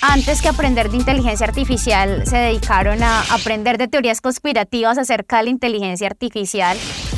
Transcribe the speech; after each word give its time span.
antes 0.00 0.40
que 0.40 0.48
aprender 0.48 0.90
de 0.90 0.96
inteligencia 0.96 1.46
artificial, 1.46 2.26
se 2.26 2.36
dedicaron 2.36 3.02
a 3.02 3.20
aprender 3.30 3.78
de 3.78 3.88
teorías 3.88 4.20
conspirativas 4.20 4.98
acerca 4.98 5.38
de 5.38 5.44
la 5.44 5.50
inteligencia 5.50 6.06
artificial. 6.06 6.76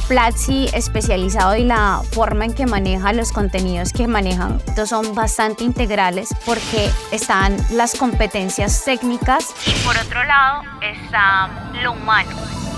Platzi 0.09 0.67
especializado 0.75 1.57
y 1.57 1.65
la 1.65 2.03
forma 2.13 2.45
en 2.45 2.55
que 2.55 2.67
maneja 2.67 3.13
los 3.13 3.33
contenidos 3.33 3.93
que 3.93 4.07
manejan 4.07 4.61
estos 4.67 4.89
son 4.89 5.15
bastante 5.15 5.65
integrales 5.65 6.31
porque 6.45 6.91
están 7.13 7.57
las 7.71 7.95
competencias 7.95 8.85
técnicas 8.85 9.55
y 9.67 9.73
por 9.85 9.97
otro 9.97 10.23
lado 10.25 10.63
está 10.81 11.49
lo 11.83 11.93
humano. 11.93 12.72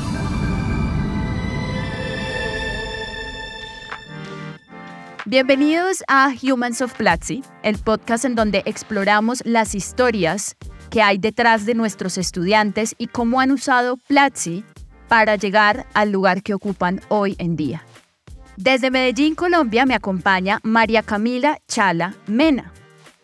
Bienvenidos 5.26 6.04
a 6.06 6.34
Humans 6.42 6.82
of 6.82 6.92
Platzi, 6.92 7.42
el 7.62 7.78
podcast 7.78 8.26
en 8.26 8.34
donde 8.34 8.62
exploramos 8.66 9.42
las 9.46 9.74
historias 9.74 10.54
que 10.90 11.00
hay 11.00 11.16
detrás 11.16 11.64
de 11.64 11.74
nuestros 11.74 12.18
estudiantes 12.18 12.94
y 12.98 13.06
cómo 13.06 13.40
han 13.40 13.50
usado 13.50 13.96
Platzi 13.96 14.64
para 15.08 15.36
llegar 15.36 15.86
al 15.94 16.12
lugar 16.12 16.42
que 16.42 16.52
ocupan 16.52 17.00
hoy 17.08 17.36
en 17.38 17.56
día. 17.56 17.86
Desde 18.58 18.90
Medellín, 18.90 19.34
Colombia, 19.34 19.86
me 19.86 19.94
acompaña 19.94 20.60
María 20.62 21.02
Camila 21.02 21.58
Chala 21.68 22.14
Mena. 22.26 22.74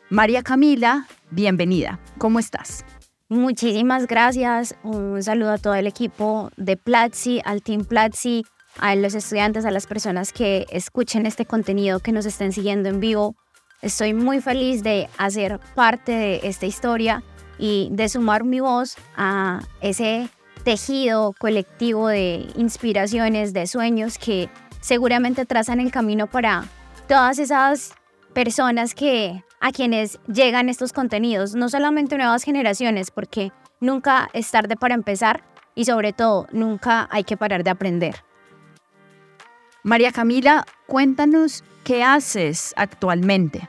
María 0.09 0.43
Camila, 0.43 1.07
bienvenida. 1.31 2.01
¿Cómo 2.17 2.39
estás? 2.39 2.83
Muchísimas 3.29 4.07
gracias. 4.07 4.75
Un 4.83 5.23
saludo 5.23 5.53
a 5.53 5.59
todo 5.59 5.75
el 5.75 5.87
equipo 5.87 6.51
de 6.57 6.79
Platzi, 6.79 7.43
al 7.45 7.61
Team 7.61 7.85
Platzi, 7.85 8.47
a 8.79 8.95
los 8.95 9.15
estudiantes, 9.15 9.65
a 9.65 9.71
las 9.71 9.87
personas 9.87 10.33
que 10.33 10.67
escuchen 10.71 11.27
este 11.27 11.47
contenido, 11.47 12.01
que 12.01 12.13
nos 12.13 12.27
estén 12.27 12.53
siguiendo 12.53 12.89
en 12.89 13.01
vivo. 13.01 13.35
Estoy 13.83 14.15
muy 14.15 14.41
feliz 14.41 14.83
de 14.83 15.09
hacer 15.19 15.59
parte 15.75 16.13
de 16.13 16.41
esta 16.45 16.67
historia 16.67 17.23
y 17.59 17.89
de 17.93 18.09
sumar 18.09 18.45
mi 18.45 18.61
voz 18.61 18.97
a 19.17 19.61
ese 19.81 20.29
tejido 20.65 21.35
colectivo 21.39 22.09
de 22.09 22.47
inspiraciones, 22.57 23.53
de 23.53 23.67
sueños 23.67 24.19
que 24.19 24.49
seguramente 24.81 25.47
trazan 25.47 25.81
el 25.81 25.91
camino 25.91 26.27
para 26.27 26.65
todas 27.09 27.39
esas 27.39 27.95
personas 28.35 28.95
que 28.95 29.43
a 29.61 29.73
quienes 29.73 30.19
llegan 30.27 30.69
estos 30.69 30.93
contenidos, 30.93 31.55
no 31.55 31.69
solamente 31.69 32.17
nuevas 32.17 32.45
generaciones, 32.45 33.11
porque 33.11 33.53
nunca 33.81 34.31
es 34.33 34.51
tarde 34.51 34.77
para 34.77 34.95
empezar 34.95 35.43
y 35.75 35.85
sobre 35.85 36.13
todo 36.13 36.47
nunca 36.53 37.09
hay 37.11 37.25
que 37.25 37.37
parar 37.37 37.63
de 37.63 37.71
aprender. 37.71 38.17
María 39.83 40.13
Camila, 40.13 40.67
cuéntanos 40.87 41.65
qué 41.85 42.03
haces 42.03 42.75
actualmente. 42.77 43.69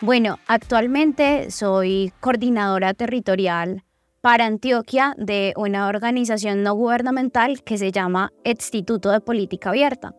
Bueno, 0.00 0.38
actualmente 0.46 1.50
soy 1.50 2.14
coordinadora 2.20 2.94
territorial 2.94 3.84
para 4.22 4.46
Antioquia 4.46 5.14
de 5.18 5.52
una 5.56 5.88
organización 5.88 6.62
no 6.62 6.74
gubernamental 6.74 7.62
que 7.62 7.76
se 7.76 7.92
llama 7.92 8.32
Instituto 8.42 9.10
de 9.10 9.20
Política 9.20 9.68
Abierta. 9.68 10.14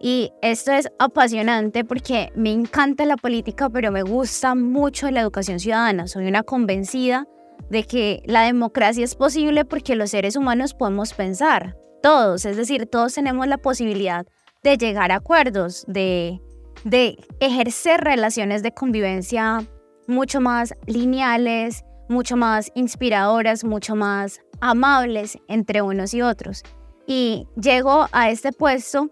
Y 0.00 0.32
esto 0.42 0.72
es 0.72 0.88
apasionante 0.98 1.84
porque 1.84 2.32
me 2.34 2.50
encanta 2.50 3.04
la 3.04 3.16
política, 3.16 3.70
pero 3.70 3.92
me 3.92 4.02
gusta 4.02 4.56
mucho 4.56 5.08
la 5.10 5.20
educación 5.20 5.60
ciudadana. 5.60 6.08
Soy 6.08 6.26
una 6.26 6.42
convencida 6.42 7.26
de 7.70 7.84
que 7.84 8.22
la 8.26 8.42
democracia 8.42 9.04
es 9.04 9.14
posible 9.14 9.64
porque 9.64 9.94
los 9.94 10.10
seres 10.10 10.34
humanos 10.34 10.74
podemos 10.74 11.14
pensar, 11.14 11.76
todos, 12.02 12.44
es 12.44 12.56
decir, 12.56 12.86
todos 12.86 13.14
tenemos 13.14 13.46
la 13.46 13.58
posibilidad 13.58 14.26
de 14.62 14.76
llegar 14.76 15.12
a 15.12 15.16
acuerdos, 15.16 15.84
de, 15.86 16.40
de 16.84 17.18
ejercer 17.40 18.00
relaciones 18.00 18.62
de 18.62 18.72
convivencia 18.72 19.66
mucho 20.06 20.40
más 20.40 20.74
lineales, 20.86 21.84
mucho 22.08 22.36
más 22.36 22.70
inspiradoras, 22.74 23.64
mucho 23.64 23.94
más 23.94 24.40
amables 24.60 25.38
entre 25.48 25.82
unos 25.82 26.14
y 26.14 26.22
otros. 26.22 26.62
Y 27.06 27.46
llego 27.60 28.06
a 28.12 28.30
este 28.30 28.52
puesto, 28.52 29.10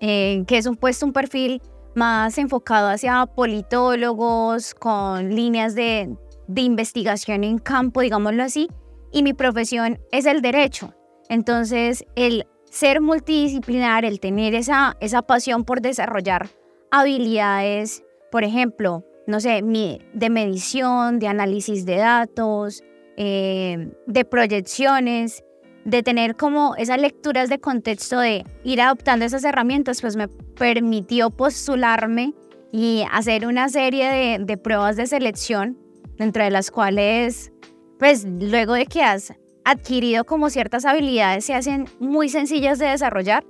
eh, 0.00 0.44
que 0.46 0.58
es 0.58 0.66
un 0.66 0.76
puesto, 0.76 1.06
un 1.06 1.12
perfil 1.12 1.60
más 1.94 2.38
enfocado 2.38 2.88
hacia 2.88 3.26
politólogos, 3.26 4.74
con 4.74 5.34
líneas 5.34 5.74
de, 5.74 6.16
de 6.46 6.60
investigación 6.62 7.44
en 7.44 7.58
campo, 7.58 8.00
digámoslo 8.00 8.42
así, 8.42 8.68
y 9.12 9.22
mi 9.22 9.34
profesión 9.34 10.00
es 10.10 10.26
el 10.26 10.40
derecho. 10.40 10.94
Entonces, 11.28 12.04
el 12.16 12.46
ser 12.72 13.02
multidisciplinar, 13.02 14.06
el 14.06 14.18
tener 14.18 14.54
esa, 14.54 14.96
esa 14.98 15.20
pasión 15.20 15.64
por 15.64 15.82
desarrollar 15.82 16.48
habilidades, 16.90 18.02
por 18.30 18.44
ejemplo, 18.44 19.04
no 19.26 19.40
sé, 19.40 19.62
de 19.62 20.30
medición, 20.30 21.18
de 21.18 21.28
análisis 21.28 21.84
de 21.84 21.96
datos, 21.96 22.82
eh, 23.18 23.92
de 24.06 24.24
proyecciones, 24.24 25.44
de 25.84 26.02
tener 26.02 26.34
como 26.34 26.74
esas 26.76 26.98
lecturas 26.98 27.50
de 27.50 27.58
contexto, 27.58 28.18
de 28.20 28.44
ir 28.64 28.80
adoptando 28.80 29.26
esas 29.26 29.44
herramientas, 29.44 30.00
pues 30.00 30.16
me 30.16 30.28
permitió 30.28 31.28
postularme 31.28 32.32
y 32.72 33.04
hacer 33.12 33.46
una 33.46 33.68
serie 33.68 34.08
de, 34.08 34.38
de 34.42 34.56
pruebas 34.56 34.96
de 34.96 35.06
selección, 35.06 35.76
dentro 36.16 36.42
de 36.42 36.50
las 36.50 36.70
cuales, 36.70 37.52
pues 37.98 38.24
luego 38.24 38.72
de 38.72 38.86
que 38.86 39.02
has 39.02 39.34
adquirido 39.64 40.24
como 40.24 40.50
ciertas 40.50 40.84
habilidades 40.84 41.44
se 41.44 41.54
hacen 41.54 41.86
muy 42.00 42.28
sencillas 42.28 42.78
de 42.78 42.86
desarrollar. 42.86 43.44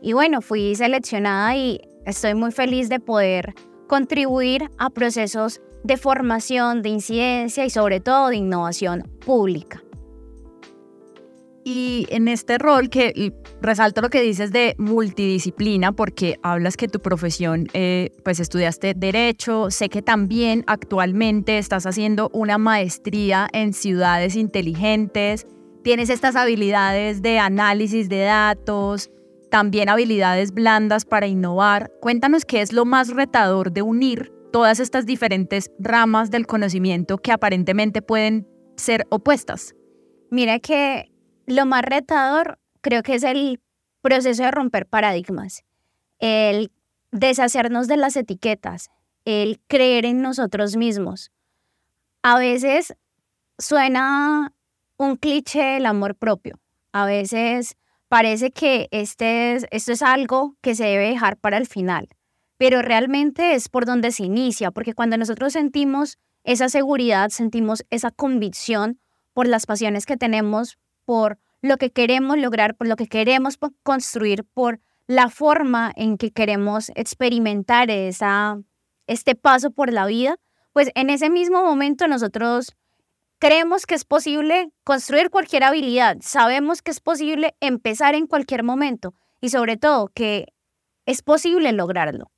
Y 0.00 0.12
bueno, 0.12 0.40
fui 0.40 0.74
seleccionada 0.74 1.56
y 1.56 1.80
estoy 2.06 2.34
muy 2.34 2.52
feliz 2.52 2.88
de 2.88 3.00
poder 3.00 3.54
contribuir 3.86 4.70
a 4.78 4.90
procesos 4.90 5.60
de 5.84 5.96
formación, 5.96 6.82
de 6.82 6.90
incidencia 6.90 7.64
y 7.64 7.70
sobre 7.70 8.00
todo 8.00 8.28
de 8.28 8.36
innovación 8.36 9.02
pública. 9.24 9.82
Y 11.64 12.06
en 12.08 12.28
este 12.28 12.56
rol 12.56 12.88
que 12.88 13.34
resalto 13.60 14.00
lo 14.00 14.08
que 14.08 14.22
dices 14.22 14.52
de 14.52 14.74
multidisciplina, 14.78 15.92
porque 15.92 16.38
hablas 16.42 16.78
que 16.78 16.88
tu 16.88 17.00
profesión, 17.00 17.66
eh, 17.74 18.10
pues 18.24 18.40
estudiaste 18.40 18.94
derecho, 18.94 19.70
sé 19.70 19.90
que 19.90 20.00
también 20.00 20.64
actualmente 20.66 21.58
estás 21.58 21.84
haciendo 21.84 22.30
una 22.32 22.56
maestría 22.56 23.48
en 23.52 23.74
ciudades 23.74 24.34
inteligentes, 24.34 25.46
tienes 25.82 26.10
estas 26.10 26.36
habilidades 26.36 27.22
de 27.22 27.38
análisis 27.38 28.08
de 28.08 28.20
datos, 28.20 29.10
también 29.50 29.88
habilidades 29.88 30.52
blandas 30.52 31.04
para 31.04 31.26
innovar. 31.26 31.90
Cuéntanos 32.00 32.44
qué 32.44 32.60
es 32.60 32.72
lo 32.72 32.84
más 32.84 33.08
retador 33.08 33.72
de 33.72 33.82
unir 33.82 34.32
todas 34.52 34.80
estas 34.80 35.06
diferentes 35.06 35.70
ramas 35.78 36.30
del 36.30 36.46
conocimiento 36.46 37.18
que 37.18 37.32
aparentemente 37.32 38.02
pueden 38.02 38.46
ser 38.76 39.06
opuestas. 39.10 39.74
Mira 40.30 40.58
que 40.58 41.10
lo 41.46 41.66
más 41.66 41.82
retador 41.82 42.58
creo 42.80 43.02
que 43.02 43.14
es 43.14 43.22
el 43.24 43.60
proceso 44.02 44.42
de 44.42 44.50
romper 44.50 44.86
paradigmas, 44.86 45.64
el 46.18 46.70
deshacernos 47.10 47.88
de 47.88 47.96
las 47.96 48.16
etiquetas, 48.16 48.90
el 49.24 49.60
creer 49.66 50.04
en 50.04 50.22
nosotros 50.22 50.76
mismos. 50.76 51.32
A 52.22 52.38
veces 52.38 52.94
suena 53.58 54.52
un 54.98 55.16
cliché 55.16 55.78
el 55.78 55.86
amor 55.86 56.14
propio. 56.14 56.60
A 56.92 57.06
veces 57.06 57.76
parece 58.08 58.50
que 58.50 58.88
este 58.90 59.54
es, 59.54 59.66
esto 59.70 59.92
es 59.92 60.02
algo 60.02 60.56
que 60.60 60.74
se 60.74 60.84
debe 60.84 61.08
dejar 61.08 61.38
para 61.38 61.56
el 61.56 61.66
final, 61.66 62.08
pero 62.58 62.82
realmente 62.82 63.54
es 63.54 63.68
por 63.68 63.86
donde 63.86 64.12
se 64.12 64.24
inicia, 64.24 64.70
porque 64.70 64.94
cuando 64.94 65.16
nosotros 65.16 65.54
sentimos 65.54 66.18
esa 66.44 66.68
seguridad, 66.68 67.30
sentimos 67.30 67.84
esa 67.90 68.10
convicción 68.10 69.00
por 69.32 69.46
las 69.46 69.66
pasiones 69.66 70.04
que 70.04 70.16
tenemos, 70.16 70.78
por 71.04 71.38
lo 71.62 71.76
que 71.76 71.90
queremos 71.90 72.38
lograr, 72.38 72.76
por 72.76 72.88
lo 72.88 72.96
que 72.96 73.06
queremos 73.06 73.58
construir, 73.82 74.44
por 74.52 74.80
la 75.06 75.28
forma 75.28 75.92
en 75.96 76.18
que 76.18 76.32
queremos 76.32 76.90
experimentar 76.94 77.90
esa, 77.90 78.60
este 79.06 79.34
paso 79.34 79.70
por 79.70 79.92
la 79.92 80.06
vida, 80.06 80.36
pues 80.72 80.90
en 80.94 81.10
ese 81.10 81.30
mismo 81.30 81.62
momento 81.62 82.08
nosotros 82.08 82.76
Creemos 83.38 83.86
que 83.86 83.94
es 83.94 84.04
posible 84.04 84.72
construir 84.82 85.30
cualquier 85.30 85.62
habilidad, 85.62 86.16
sabemos 86.20 86.82
que 86.82 86.90
es 86.90 87.00
posible 87.00 87.54
empezar 87.60 88.16
en 88.16 88.26
cualquier 88.26 88.64
momento 88.64 89.14
y 89.40 89.50
sobre 89.50 89.76
todo 89.76 90.08
que 90.12 90.52
es 91.06 91.22
posible 91.22 91.72
lograrlo. 91.72 92.32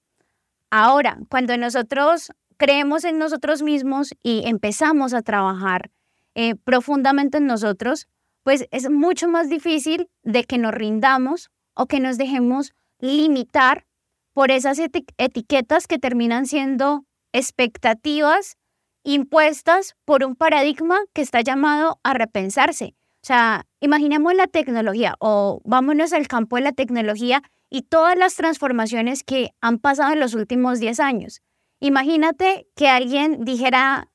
Ahora, 0.70 1.18
cuando 1.30 1.56
nosotros 1.56 2.32
creemos 2.58 3.04
en 3.04 3.18
nosotros 3.18 3.62
mismos 3.62 4.14
y 4.22 4.42
empezamos 4.46 5.14
a 5.14 5.22
trabajar 5.22 5.90
eh, 6.34 6.54
profundamente 6.54 7.38
en 7.38 7.46
nosotros, 7.46 8.06
pues 8.42 8.66
es 8.70 8.90
mucho 8.90 9.26
más 9.26 9.48
difícil 9.48 10.08
de 10.22 10.44
que 10.44 10.58
nos 10.58 10.72
rindamos 10.72 11.50
o 11.74 11.86
que 11.86 12.00
nos 12.00 12.18
dejemos 12.18 12.74
limitar 12.98 13.86
por 14.34 14.50
esas 14.50 14.78
etiquetas 14.78 15.86
que 15.86 15.98
terminan 15.98 16.46
siendo 16.46 17.04
expectativas 17.32 18.58
impuestas 19.04 19.96
por 20.04 20.24
un 20.24 20.36
paradigma 20.36 20.98
que 21.12 21.22
está 21.22 21.40
llamado 21.40 22.00
a 22.02 22.14
repensarse. 22.14 22.94
O 23.22 23.26
sea, 23.26 23.66
imaginemos 23.80 24.34
la 24.34 24.46
tecnología 24.46 25.14
o 25.18 25.60
vámonos 25.64 26.12
al 26.12 26.26
campo 26.26 26.56
de 26.56 26.62
la 26.62 26.72
tecnología 26.72 27.42
y 27.68 27.82
todas 27.82 28.16
las 28.16 28.34
transformaciones 28.34 29.22
que 29.22 29.50
han 29.60 29.78
pasado 29.78 30.12
en 30.12 30.20
los 30.20 30.34
últimos 30.34 30.80
10 30.80 31.00
años. 31.00 31.42
Imagínate 31.80 32.66
que 32.74 32.88
alguien 32.88 33.44
dijera 33.44 34.10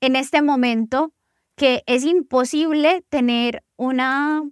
en 0.00 0.16
este 0.16 0.42
momento 0.42 1.12
que 1.56 1.82
es 1.86 2.04
imposible 2.04 3.04
tener 3.10 3.62
una 3.76 4.42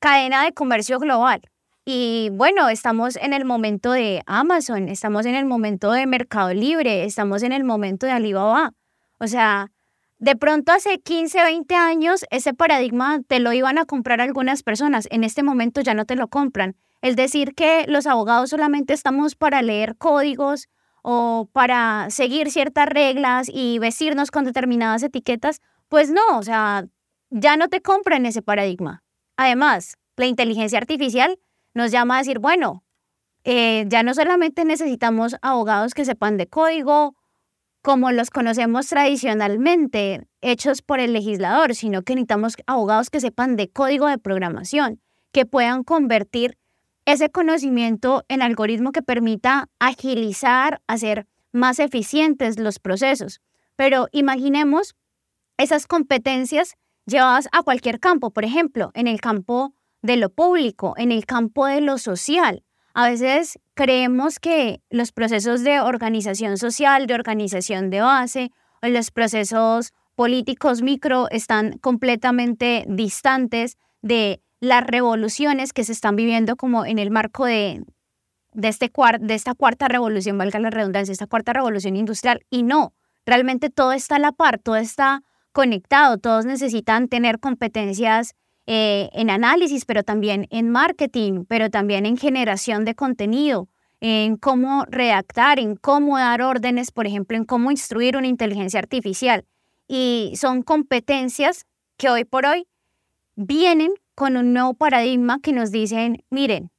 cadena 0.00 0.44
de 0.44 0.52
comercio 0.52 0.98
global. 0.98 1.42
Y 1.88 2.30
bueno, 2.32 2.68
estamos 2.68 3.14
en 3.14 3.32
el 3.32 3.44
momento 3.44 3.92
de 3.92 4.20
Amazon, 4.26 4.88
estamos 4.88 5.24
en 5.24 5.36
el 5.36 5.44
momento 5.44 5.92
de 5.92 6.04
Mercado 6.06 6.52
Libre, 6.52 7.04
estamos 7.04 7.44
en 7.44 7.52
el 7.52 7.62
momento 7.62 8.06
de 8.06 8.12
Alibaba. 8.12 8.72
O 9.20 9.28
sea, 9.28 9.70
de 10.18 10.34
pronto 10.34 10.72
hace 10.72 10.98
15, 10.98 11.44
20 11.44 11.76
años 11.76 12.24
ese 12.30 12.54
paradigma 12.54 13.20
te 13.28 13.38
lo 13.38 13.52
iban 13.52 13.78
a 13.78 13.84
comprar 13.84 14.20
algunas 14.20 14.64
personas, 14.64 15.06
en 15.12 15.22
este 15.22 15.44
momento 15.44 15.80
ya 15.80 15.94
no 15.94 16.06
te 16.06 16.16
lo 16.16 16.26
compran. 16.26 16.74
El 17.02 17.14
decir 17.14 17.54
que 17.54 17.84
los 17.86 18.08
abogados 18.08 18.50
solamente 18.50 18.92
estamos 18.92 19.36
para 19.36 19.62
leer 19.62 19.96
códigos 19.96 20.66
o 21.04 21.48
para 21.52 22.10
seguir 22.10 22.50
ciertas 22.50 22.88
reglas 22.88 23.48
y 23.48 23.78
vestirnos 23.78 24.32
con 24.32 24.44
determinadas 24.44 25.04
etiquetas, 25.04 25.60
pues 25.88 26.10
no, 26.10 26.36
o 26.36 26.42
sea, 26.42 26.84
ya 27.30 27.56
no 27.56 27.68
te 27.68 27.80
compran 27.80 28.26
ese 28.26 28.42
paradigma. 28.42 29.04
Además, 29.36 29.98
la 30.16 30.26
inteligencia 30.26 30.78
artificial 30.78 31.38
nos 31.76 31.90
llama 31.90 32.16
a 32.16 32.18
decir, 32.20 32.38
bueno, 32.38 32.82
eh, 33.44 33.84
ya 33.88 34.02
no 34.02 34.14
solamente 34.14 34.64
necesitamos 34.64 35.36
abogados 35.42 35.92
que 35.92 36.06
sepan 36.06 36.38
de 36.38 36.46
código, 36.46 37.14
como 37.82 38.10
los 38.12 38.30
conocemos 38.30 38.88
tradicionalmente, 38.88 40.26
hechos 40.40 40.80
por 40.80 41.00
el 41.00 41.12
legislador, 41.12 41.74
sino 41.74 42.00
que 42.02 42.14
necesitamos 42.14 42.54
abogados 42.66 43.10
que 43.10 43.20
sepan 43.20 43.56
de 43.56 43.70
código 43.70 44.06
de 44.08 44.16
programación, 44.16 45.02
que 45.32 45.44
puedan 45.44 45.84
convertir 45.84 46.56
ese 47.04 47.28
conocimiento 47.28 48.24
en 48.28 48.40
algoritmo 48.40 48.90
que 48.90 49.02
permita 49.02 49.68
agilizar, 49.78 50.80
hacer 50.86 51.26
más 51.52 51.78
eficientes 51.78 52.58
los 52.58 52.78
procesos. 52.78 53.42
Pero 53.76 54.08
imaginemos 54.12 54.96
esas 55.58 55.86
competencias 55.86 56.74
llevadas 57.04 57.48
a 57.52 57.62
cualquier 57.62 58.00
campo, 58.00 58.30
por 58.30 58.46
ejemplo, 58.46 58.92
en 58.94 59.08
el 59.08 59.20
campo 59.20 59.74
de 60.06 60.16
lo 60.16 60.30
público, 60.30 60.94
en 60.96 61.10
el 61.12 61.26
campo 61.26 61.66
de 61.66 61.80
lo 61.80 61.98
social. 61.98 62.62
A 62.94 63.08
veces 63.08 63.58
creemos 63.74 64.38
que 64.38 64.80
los 64.88 65.12
procesos 65.12 65.64
de 65.64 65.80
organización 65.80 66.56
social, 66.56 67.06
de 67.06 67.14
organización 67.14 67.90
de 67.90 68.00
base, 68.00 68.52
los 68.82 69.10
procesos 69.10 69.92
políticos 70.14 70.80
micro 70.80 71.28
están 71.30 71.78
completamente 71.78 72.84
distantes 72.88 73.76
de 74.00 74.40
las 74.60 74.86
revoluciones 74.86 75.72
que 75.72 75.84
se 75.84 75.92
están 75.92 76.16
viviendo 76.16 76.56
como 76.56 76.86
en 76.86 76.98
el 76.98 77.10
marco 77.10 77.44
de, 77.44 77.84
de, 78.54 78.68
este 78.68 78.90
de 79.20 79.34
esta 79.34 79.54
cuarta 79.54 79.88
revolución, 79.88 80.38
valga 80.38 80.60
la 80.60 80.70
redundancia, 80.70 81.12
esta 81.12 81.26
cuarta 81.26 81.52
revolución 81.52 81.96
industrial. 81.96 82.46
Y 82.48 82.62
no, 82.62 82.94
realmente 83.26 83.70
todo 83.70 83.92
está 83.92 84.16
a 84.16 84.20
la 84.20 84.32
par, 84.32 84.58
todo 84.58 84.76
está 84.76 85.22
conectado, 85.52 86.16
todos 86.18 86.46
necesitan 86.46 87.08
tener 87.08 87.40
competencias 87.40 88.34
eh, 88.66 89.10
en 89.12 89.30
análisis, 89.30 89.84
pero 89.84 90.02
también 90.02 90.48
en 90.50 90.70
marketing, 90.70 91.44
pero 91.46 91.70
también 91.70 92.04
en 92.06 92.16
generación 92.16 92.84
de 92.84 92.94
contenido, 92.94 93.68
en 94.00 94.36
cómo 94.36 94.84
redactar, 94.88 95.58
en 95.58 95.76
cómo 95.76 96.18
dar 96.18 96.42
órdenes, 96.42 96.90
por 96.90 97.06
ejemplo, 97.06 97.36
en 97.36 97.44
cómo 97.44 97.70
instruir 97.70 98.16
una 98.16 98.26
inteligencia 98.26 98.80
artificial. 98.80 99.44
Y 99.88 100.32
son 100.36 100.62
competencias 100.62 101.66
que 101.96 102.10
hoy 102.10 102.24
por 102.24 102.44
hoy 102.44 102.66
vienen 103.36 103.92
con 104.14 104.36
un 104.36 104.52
nuevo 104.52 104.74
paradigma 104.74 105.38
que 105.40 105.52
nos 105.52 105.70
dicen, 105.70 106.24
miren, 106.30 106.70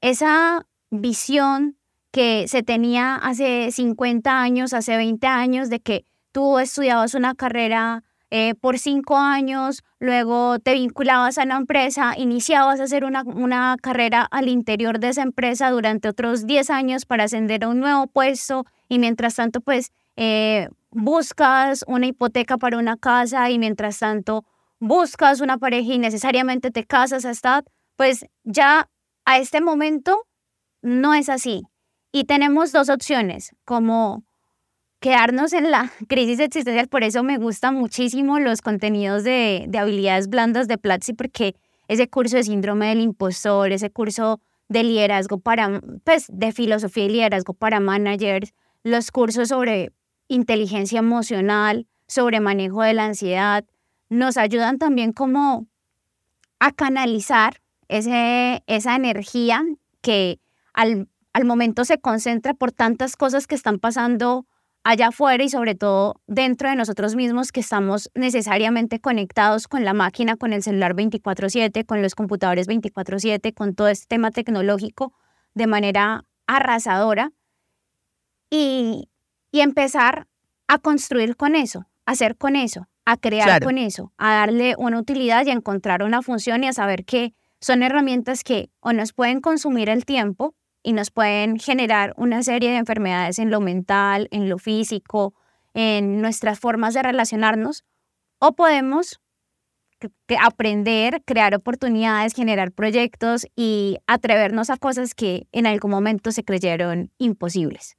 esa 0.00 0.66
visión 0.90 1.76
que 2.10 2.46
se 2.48 2.62
tenía 2.62 3.16
hace 3.16 3.70
50 3.72 4.40
años, 4.40 4.72
hace 4.72 4.96
20 4.96 5.26
años, 5.26 5.68
de 5.68 5.80
que 5.80 6.06
tú 6.32 6.58
estudiabas 6.58 7.14
una 7.14 7.34
carrera 7.34 8.04
eh, 8.36 8.56
por 8.56 8.80
cinco 8.80 9.16
años, 9.16 9.84
luego 10.00 10.58
te 10.58 10.74
vinculabas 10.74 11.38
a 11.38 11.44
una 11.44 11.56
empresa, 11.56 12.14
iniciabas 12.18 12.80
a 12.80 12.82
hacer 12.82 13.04
una, 13.04 13.22
una 13.22 13.76
carrera 13.80 14.26
al 14.28 14.48
interior 14.48 14.98
de 14.98 15.10
esa 15.10 15.22
empresa 15.22 15.70
durante 15.70 16.08
otros 16.08 16.44
10 16.44 16.68
años 16.70 17.06
para 17.06 17.22
ascender 17.22 17.62
a 17.62 17.68
un 17.68 17.78
nuevo 17.78 18.08
puesto 18.08 18.66
y 18.88 18.98
mientras 18.98 19.36
tanto 19.36 19.60
pues 19.60 19.92
eh, 20.16 20.68
buscas 20.90 21.84
una 21.86 22.06
hipoteca 22.06 22.58
para 22.58 22.76
una 22.76 22.96
casa 22.96 23.48
y 23.50 23.60
mientras 23.60 24.00
tanto 24.00 24.44
buscas 24.80 25.40
una 25.40 25.58
pareja 25.58 25.92
y 25.92 25.98
necesariamente 25.98 26.72
te 26.72 26.82
casas 26.82 27.24
hasta, 27.24 27.62
pues 27.94 28.26
ya 28.42 28.90
a 29.24 29.38
este 29.38 29.60
momento 29.60 30.26
no 30.82 31.14
es 31.14 31.28
así. 31.28 31.62
Y 32.10 32.24
tenemos 32.24 32.72
dos 32.72 32.88
opciones, 32.88 33.54
como 33.64 34.24
quedarnos 35.04 35.52
en 35.52 35.70
la 35.70 35.92
crisis 36.08 36.40
existencial, 36.40 36.88
por 36.88 37.04
eso 37.04 37.22
me 37.22 37.36
gustan 37.36 37.74
muchísimo 37.74 38.38
los 38.38 38.62
contenidos 38.62 39.22
de, 39.22 39.66
de 39.68 39.78
habilidades 39.78 40.28
blandas 40.28 40.66
de 40.66 40.78
Platzi, 40.78 41.12
porque 41.12 41.54
ese 41.88 42.08
curso 42.08 42.38
de 42.38 42.44
síndrome 42.44 42.88
del 42.88 43.00
impostor, 43.00 43.70
ese 43.70 43.90
curso 43.90 44.40
de 44.70 44.82
liderazgo 44.82 45.38
para, 45.40 45.82
pues, 46.04 46.24
de 46.32 46.52
filosofía 46.52 47.04
y 47.04 47.08
liderazgo 47.10 47.52
para 47.52 47.80
managers, 47.80 48.54
los 48.82 49.10
cursos 49.10 49.48
sobre 49.48 49.92
inteligencia 50.28 51.00
emocional, 51.00 51.86
sobre 52.08 52.40
manejo 52.40 52.80
de 52.80 52.94
la 52.94 53.04
ansiedad, 53.04 53.66
nos 54.08 54.38
ayudan 54.38 54.78
también 54.78 55.12
como 55.12 55.66
a 56.60 56.72
canalizar 56.72 57.60
ese, 57.88 58.62
esa 58.66 58.96
energía 58.96 59.62
que 60.00 60.40
al, 60.72 61.10
al 61.34 61.44
momento 61.44 61.84
se 61.84 61.98
concentra 61.98 62.54
por 62.54 62.72
tantas 62.72 63.16
cosas 63.16 63.46
que 63.46 63.54
están 63.54 63.78
pasando 63.78 64.46
allá 64.84 65.08
afuera 65.08 65.42
y 65.42 65.48
sobre 65.48 65.74
todo 65.74 66.20
dentro 66.26 66.68
de 66.68 66.76
nosotros 66.76 67.16
mismos 67.16 67.50
que 67.50 67.60
estamos 67.60 68.10
necesariamente 68.14 69.00
conectados 69.00 69.66
con 69.66 69.84
la 69.84 69.94
máquina, 69.94 70.36
con 70.36 70.52
el 70.52 70.62
celular 70.62 70.94
24/7, 70.94 71.84
con 71.84 72.02
los 72.02 72.14
computadores 72.14 72.68
24/7, 72.68 73.54
con 73.54 73.74
todo 73.74 73.88
este 73.88 74.06
tema 74.06 74.30
tecnológico 74.30 75.12
de 75.54 75.66
manera 75.66 76.24
arrasadora. 76.46 77.32
Y, 78.50 79.08
y 79.50 79.60
empezar 79.60 80.28
a 80.68 80.78
construir 80.78 81.34
con 81.36 81.56
eso, 81.56 81.86
a 82.04 82.12
hacer 82.12 82.36
con 82.36 82.54
eso, 82.54 82.86
a 83.04 83.16
crear 83.16 83.64
con 83.64 83.78
eso, 83.78 84.12
a 84.18 84.34
darle 84.34 84.74
una 84.78 84.98
utilidad 84.98 85.44
y 85.46 85.50
a 85.50 85.54
encontrar 85.54 86.02
una 86.02 86.22
función 86.22 86.62
y 86.62 86.68
a 86.68 86.72
saber 86.72 87.04
que 87.04 87.34
son 87.60 87.82
herramientas 87.82 88.44
que 88.44 88.70
o 88.80 88.92
nos 88.92 89.12
pueden 89.12 89.40
consumir 89.40 89.88
el 89.88 90.04
tiempo 90.04 90.54
y 90.84 90.92
nos 90.92 91.10
pueden 91.10 91.58
generar 91.58 92.14
una 92.16 92.44
serie 92.44 92.70
de 92.70 92.76
enfermedades 92.76 93.40
en 93.40 93.50
lo 93.50 93.60
mental, 93.60 94.28
en 94.30 94.48
lo 94.48 94.58
físico, 94.58 95.34
en 95.72 96.20
nuestras 96.20 96.60
formas 96.60 96.94
de 96.94 97.02
relacionarnos, 97.02 97.84
o 98.38 98.52
podemos 98.52 99.20
aprender, 100.38 101.22
crear 101.24 101.54
oportunidades, 101.54 102.34
generar 102.34 102.70
proyectos 102.70 103.46
y 103.56 103.96
atrevernos 104.06 104.68
a 104.68 104.76
cosas 104.76 105.14
que 105.14 105.48
en 105.50 105.66
algún 105.66 105.90
momento 105.90 106.30
se 106.30 106.44
creyeron 106.44 107.10
imposibles. 107.18 107.96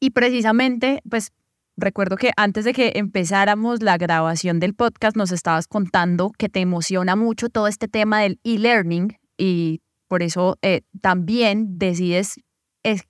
Y 0.00 0.10
precisamente, 0.10 1.02
pues 1.08 1.32
Recuerdo 1.74 2.16
que 2.16 2.32
antes 2.36 2.66
de 2.66 2.74
que 2.74 2.92
empezáramos 2.96 3.82
la 3.82 3.96
grabación 3.96 4.60
del 4.60 4.74
podcast 4.74 5.16
nos 5.16 5.32
estabas 5.32 5.66
contando 5.66 6.30
que 6.36 6.50
te 6.50 6.60
emociona 6.60 7.16
mucho 7.16 7.48
todo 7.48 7.66
este 7.66 7.88
tema 7.88 8.20
del 8.20 8.38
e-learning 8.44 9.16
y 9.38 9.80
por 10.12 10.22
eso 10.22 10.58
eh, 10.60 10.82
también 11.00 11.78
decides 11.78 12.38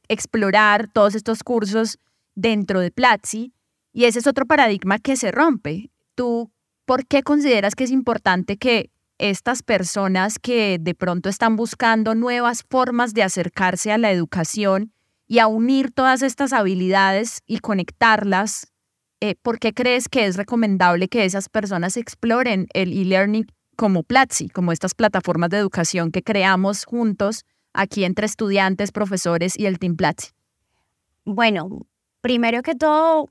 explorar 0.06 0.87
todos 0.92 1.16
estos 1.16 1.42
cursos 1.42 1.99
dentro 2.37 2.78
de 2.78 2.92
Platzi 2.92 3.52
y 3.92 4.04
ese 4.04 4.21
es 4.21 4.28
otro 4.28 4.47
paradigma 4.47 5.00
que 5.00 5.16
se 5.16 5.32
rompe. 5.32 5.90
¿Tú 6.14 6.52
por 6.85 7.04
qué 7.09 7.25
consideras 7.25 7.75
que 7.75 7.82
es 7.82 7.90
importante 7.90 8.56
que 8.56 8.92
estas 9.18 9.64
personas 9.64 10.38
que 10.38 10.78
de 10.80 10.94
pronto 10.94 11.28
están 11.28 11.56
buscando 11.56 12.14
nuevas 12.14 12.62
formas 12.71 13.14
de 13.14 13.25
acercarse 13.25 13.90
a 13.90 13.99
la 13.99 14.12
educación 14.12 14.92
y 15.26 15.40
a 15.40 15.49
unir 15.49 15.90
todas 15.90 16.23
estas 16.23 16.52
habilidades 16.52 17.40
y 17.49 17.59
conectarlas, 17.59 18.73
eh, 19.21 19.35
¿por 19.42 19.59
qué 19.59 19.75
crees 19.75 20.09
que 20.09 20.26
es 20.26 20.37
recomendable 20.37 21.09
que 21.09 21.25
esas 21.25 21.49
personas 21.49 21.97
exploren 21.97 22.68
el 22.75 22.92
e-learning 22.92 23.49
como 23.83 24.05
Platzi, 24.05 24.49
como 24.49 24.71
estas 24.71 24.95
plataformas 24.95 25.51
de 25.51 25.57
educación 25.57 26.12
que 26.12 26.23
creamos 26.23 26.85
juntos 26.85 27.45
aquí 27.73 28.05
entre 28.05 28.27
estudiantes, 28.27 28.93
profesores 28.93 29.59
y 29.59 29.67
el 29.67 29.81
Team 29.81 29.97
Platzi? 29.97 30.29
Bueno, 31.25 31.85
primero 32.21 32.62
que 32.62 32.77
todo, 32.77 33.27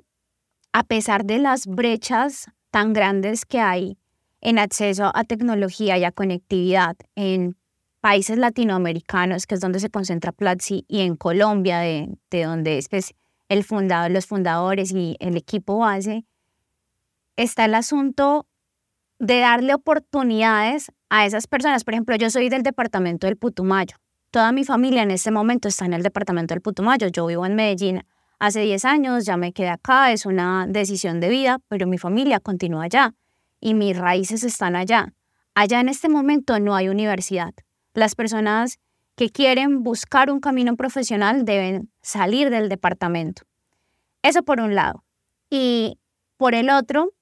a 0.73 0.83
pesar 0.83 1.23
de 1.23 1.39
las 1.39 1.67
brechas 1.67 2.47
tan 2.69 2.91
grandes 2.91 3.45
que 3.45 3.61
hay 3.61 3.97
en 4.41 4.59
acceso 4.59 5.13
a 5.15 5.23
tecnología 5.23 5.97
y 5.97 6.03
a 6.03 6.11
conectividad 6.11 6.97
en 7.15 7.55
países 8.01 8.37
latinoamericanos, 8.37 9.47
que 9.47 9.55
es 9.55 9.61
donde 9.61 9.79
se 9.79 9.89
concentra 9.89 10.33
Platzi, 10.33 10.83
y 10.89 10.99
en 10.99 11.15
Colombia, 11.15 11.79
de, 11.79 12.09
de 12.29 12.43
donde 12.43 12.77
es 12.77 12.89
pues, 12.89 13.13
el 13.47 13.63
fundador, 13.63 14.11
los 14.11 14.25
fundadores 14.25 14.91
y 14.91 15.15
el 15.21 15.37
equipo 15.37 15.77
base, 15.77 16.25
está 17.37 17.63
el 17.63 17.73
asunto 17.73 18.47
de 19.21 19.39
darle 19.39 19.75
oportunidades 19.75 20.91
a 21.09 21.27
esas 21.27 21.45
personas. 21.45 21.83
Por 21.83 21.93
ejemplo, 21.93 22.15
yo 22.15 22.31
soy 22.31 22.49
del 22.49 22.63
departamento 22.63 23.27
del 23.27 23.37
Putumayo. 23.37 23.95
Toda 24.31 24.51
mi 24.51 24.63
familia 24.63 25.03
en 25.03 25.11
este 25.11 25.29
momento 25.29 25.67
está 25.67 25.85
en 25.85 25.93
el 25.93 26.01
departamento 26.01 26.55
del 26.55 26.61
Putumayo. 26.61 27.07
Yo 27.07 27.27
vivo 27.27 27.45
en 27.45 27.53
Medellín 27.53 28.03
hace 28.39 28.61
10 28.61 28.83
años 28.85 29.23
ya 29.23 29.37
me 29.37 29.53
quedé 29.53 29.69
acá, 29.69 30.11
es 30.11 30.25
una 30.25 30.65
decisión 30.67 31.19
de 31.19 31.29
vida, 31.29 31.59
pero 31.67 31.85
mi 31.85 31.99
familia 31.99 32.39
continúa 32.39 32.85
allá 32.85 33.13
y 33.59 33.75
mis 33.75 33.95
raíces 33.95 34.43
están 34.43 34.75
allá. 34.75 35.13
Allá 35.53 35.79
en 35.79 35.89
este 35.89 36.09
momento 36.09 36.59
no 36.59 36.73
hay 36.73 36.89
universidad. 36.89 37.53
Las 37.93 38.15
personas 38.15 38.79
que 39.15 39.29
quieren 39.29 39.83
buscar 39.83 40.31
un 40.31 40.39
camino 40.39 40.75
profesional 40.75 41.45
deben 41.45 41.91
salir 42.01 42.49
del 42.49 42.69
departamento. 42.69 43.43
Eso 44.23 44.41
por 44.41 44.61
un 44.61 44.73
lado. 44.73 45.03
Y 45.51 45.99
por 46.37 46.55
el 46.55 46.71
otro, 46.71 47.13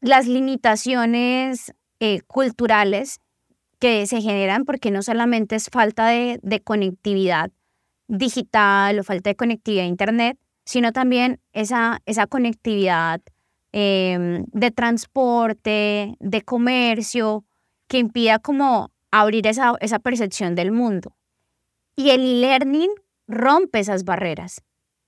las 0.00 0.26
limitaciones 0.26 1.72
eh, 2.00 2.20
culturales 2.26 3.20
que 3.78 4.06
se 4.06 4.20
generan 4.20 4.64
porque 4.64 4.90
no 4.90 5.02
solamente 5.02 5.56
es 5.56 5.68
falta 5.70 6.08
de, 6.08 6.62
conectividad 6.64 7.50
digital 8.08 8.98
o 8.98 9.04
falta 9.04 9.30
de 9.30 9.36
conectividad 9.36 9.84
a 9.84 9.88
Internet, 9.88 10.38
sino 10.64 10.92
también 10.92 11.40
esa, 11.52 12.00
esa 12.06 12.26
conectividad 12.26 13.20
em, 13.72 14.44
de 14.52 14.70
transporte, 14.70 16.16
de 16.18 16.42
comercio, 16.42 17.44
que 17.88 17.98
impida 17.98 18.38
como 18.38 18.90
abrir 19.10 19.46
esa, 19.46 19.74
esa 19.80 19.98
percepción 19.98 20.54
del 20.54 20.72
mundo. 20.72 21.16
Y 21.96 22.10
el 22.10 22.20
e-learning 22.20 22.90
rompe 23.26 23.80
esas 23.80 24.04
barreras, 24.04 24.62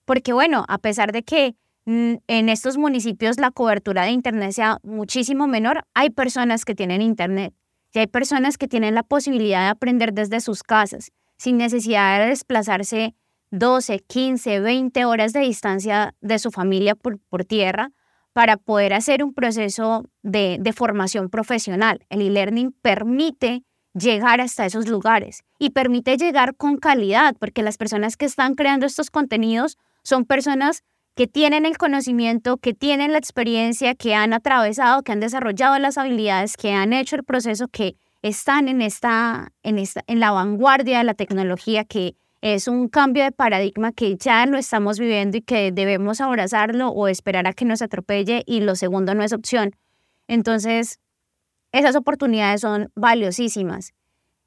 porque 0.05 0.33
bueno, 0.33 0.65
a 0.69 0.79
pesar 0.79 1.13
de 1.13 1.23
que 1.23 1.57
en 1.85 2.49
estos 2.49 2.77
municipios 2.79 3.39
la 3.39 3.51
cobertura 3.51 4.05
de 4.05 4.11
Internet 4.11 4.53
sea 4.53 4.79
muchísimo 4.83 5.47
menor, 5.47 5.85
hay 5.95 6.11
personas 6.11 6.65
que 6.65 6.75
tienen 6.75 7.03
Internet 7.03 7.55
y 7.93 7.99
hay 7.99 8.07
personas 8.07 8.57
que 8.59 8.69
tienen 8.69 8.95
la 8.95 9.03
posibilidad 9.03 9.65
de 9.65 9.71
aprender 9.71 10.13
desde 10.13 10.41
sus 10.41 10.63
casas, 10.63 11.13
sin 11.37 11.57
necesidad 11.57 12.21
de 12.21 12.27
desplazarse 12.27 13.15
12, 13.51 14.01
15, 14.01 14.61
20 14.61 15.05
horas 15.05 15.33
de 15.33 15.41
distancia 15.41 16.15
de 16.21 16.39
su 16.39 16.51
familia 16.51 16.95
por, 16.95 17.19
por 17.19 17.45
tierra 17.45 17.91
para 18.33 18.57
poder 18.57 18.95
hacer 18.95 19.23
un 19.23 19.35
proceso 19.35 20.07
de, 20.23 20.57
de 20.59 20.73
formación 20.73 21.29
profesional. 21.29 22.07
El 22.09 22.23
e-learning 22.23 22.73
permite 22.81 23.63
llegar 23.93 24.41
hasta 24.41 24.65
esos 24.65 24.89
lugares 24.89 25.43
y 25.59 25.71
permite 25.71 26.17
llegar 26.17 26.57
con 26.57 26.79
calidad, 26.79 27.37
porque 27.39 27.63
las 27.63 27.77
personas 27.77 28.17
que 28.17 28.25
están 28.25 28.55
creando 28.55 28.87
estos 28.87 29.11
contenidos 29.11 29.77
son 30.03 30.25
personas 30.25 30.83
que 31.15 31.27
tienen 31.27 31.67
el 31.67 31.77
conocimiento, 31.77 32.57
que 32.57 32.75
tienen 32.75 33.13
la 33.13 33.19
experiencia, 33.19 33.95
que 33.95 34.15
han 34.15 34.33
atravesado, 34.33 35.03
que 35.03 35.13
han 35.13 35.21
desarrollado 35.21 35.79
las 35.79 35.99
habilidades, 35.99 36.57
que 36.57 36.73
han 36.73 36.93
hecho 36.93 37.17
el 37.17 37.25
proceso, 37.25 37.69
que 37.69 37.97
están 38.23 38.69
en 38.69 38.81
esta, 38.81 39.53
en 39.63 39.79
esta, 39.79 40.03
en 40.07 40.21
la 40.21 40.31
vanguardia 40.31 40.99
de 40.99 41.05
la 41.05 41.15
tecnología, 41.15 41.85
que 41.85 42.17
es 42.41 42.67
un 42.67 42.89
cambio 42.89 43.25
de 43.25 43.33
paradigma 43.33 43.93
que 43.93 44.17
ya 44.17 44.47
lo 44.47 44.59
estamos 44.59 44.99
viviendo 44.99 45.37
y 45.37 45.43
que 45.43 45.71
debemos 45.71 46.21
abrazarlo 46.21 46.89
o 46.89 47.09
esperar 47.09 47.47
a 47.47 47.53
que 47.53 47.65
nos 47.65 47.83
atropelle 47.83 48.43
y 48.47 48.61
lo 48.61 48.75
segundo 48.75 49.15
no 49.15 49.23
es 49.23 49.33
opción. 49.33 49.77
Entonces, 50.29 50.99
esas 51.73 51.95
oportunidades 51.95 52.63
son 52.63 52.91
valiosísimas. 52.95 53.93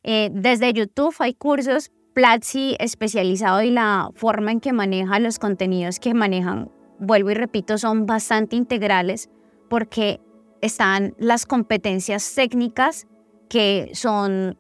Eh, 0.04 0.30
desde 0.32 0.74
YouTube 0.74 1.16
hay 1.20 1.34
cursos 1.34 1.92
Platzi 2.16 2.78
especializado 2.80 3.62
y 3.62 3.72
la 3.72 4.10
forma 4.16 4.54
en 4.54 4.62
que 4.62 4.72
maneja 4.72 5.20
los 5.20 5.38
contenidos 5.38 6.00
que 6.00 6.14
manejan, 6.14 6.72
vuelvo 6.98 7.32
y 7.32 7.34
repito, 7.34 7.78
son 7.78 8.06
bastante 8.06 8.56
integrales 8.56 9.30
porque 9.70 10.22
están 10.62 11.14
las 11.20 11.46
competencias 11.46 12.34
técnicas 12.34 13.06
que 13.50 13.92
son 13.94 14.58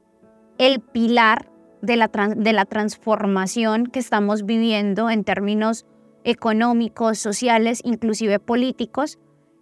el 0.58 0.82
pilar 0.82 1.50
de 1.82 1.96
la, 1.96 2.10
de 2.36 2.52
la 2.52 2.66
transformación 2.66 3.86
que 3.86 4.00
estamos 4.00 4.46
viviendo 4.46 5.10
en 5.10 5.24
términos 5.24 5.86
económicos, 6.26 7.20
sociales, 7.20 7.80
inclusive 7.86 8.40
políticos. 8.40 9.18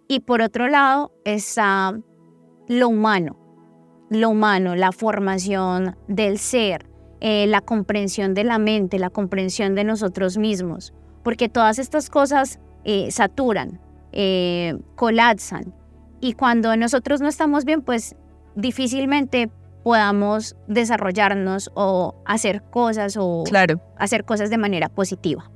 Y 0.08 0.20
por 0.20 0.42
otro 0.42 0.66
lado 0.66 1.12
está 1.24 1.96
lo 2.66 2.88
humano, 2.88 3.38
lo 4.10 4.30
humano, 4.30 4.74
la 4.74 4.90
formación 4.90 5.96
del 6.08 6.38
ser, 6.38 6.92
eh, 7.26 7.46
la 7.46 7.62
comprensión 7.62 8.34
de 8.34 8.44
la 8.44 8.58
mente, 8.58 8.98
la 8.98 9.08
comprensión 9.08 9.74
de 9.74 9.82
nosotros 9.82 10.36
mismos, 10.36 10.92
porque 11.22 11.48
todas 11.48 11.78
estas 11.78 12.10
cosas 12.10 12.60
eh, 12.84 13.10
saturan, 13.10 13.80
eh, 14.12 14.76
colapsan, 14.94 15.72
y 16.20 16.34
cuando 16.34 16.76
nosotros 16.76 17.22
no 17.22 17.28
estamos 17.28 17.64
bien, 17.64 17.80
pues 17.80 18.14
difícilmente 18.56 19.50
podamos 19.82 20.54
desarrollarnos 20.68 21.70
o 21.72 22.14
hacer 22.26 22.62
cosas 22.64 23.16
o 23.18 23.44
claro. 23.46 23.80
hacer 23.96 24.26
cosas 24.26 24.50
de 24.50 24.58
manera 24.58 24.90
positiva. 24.90 25.50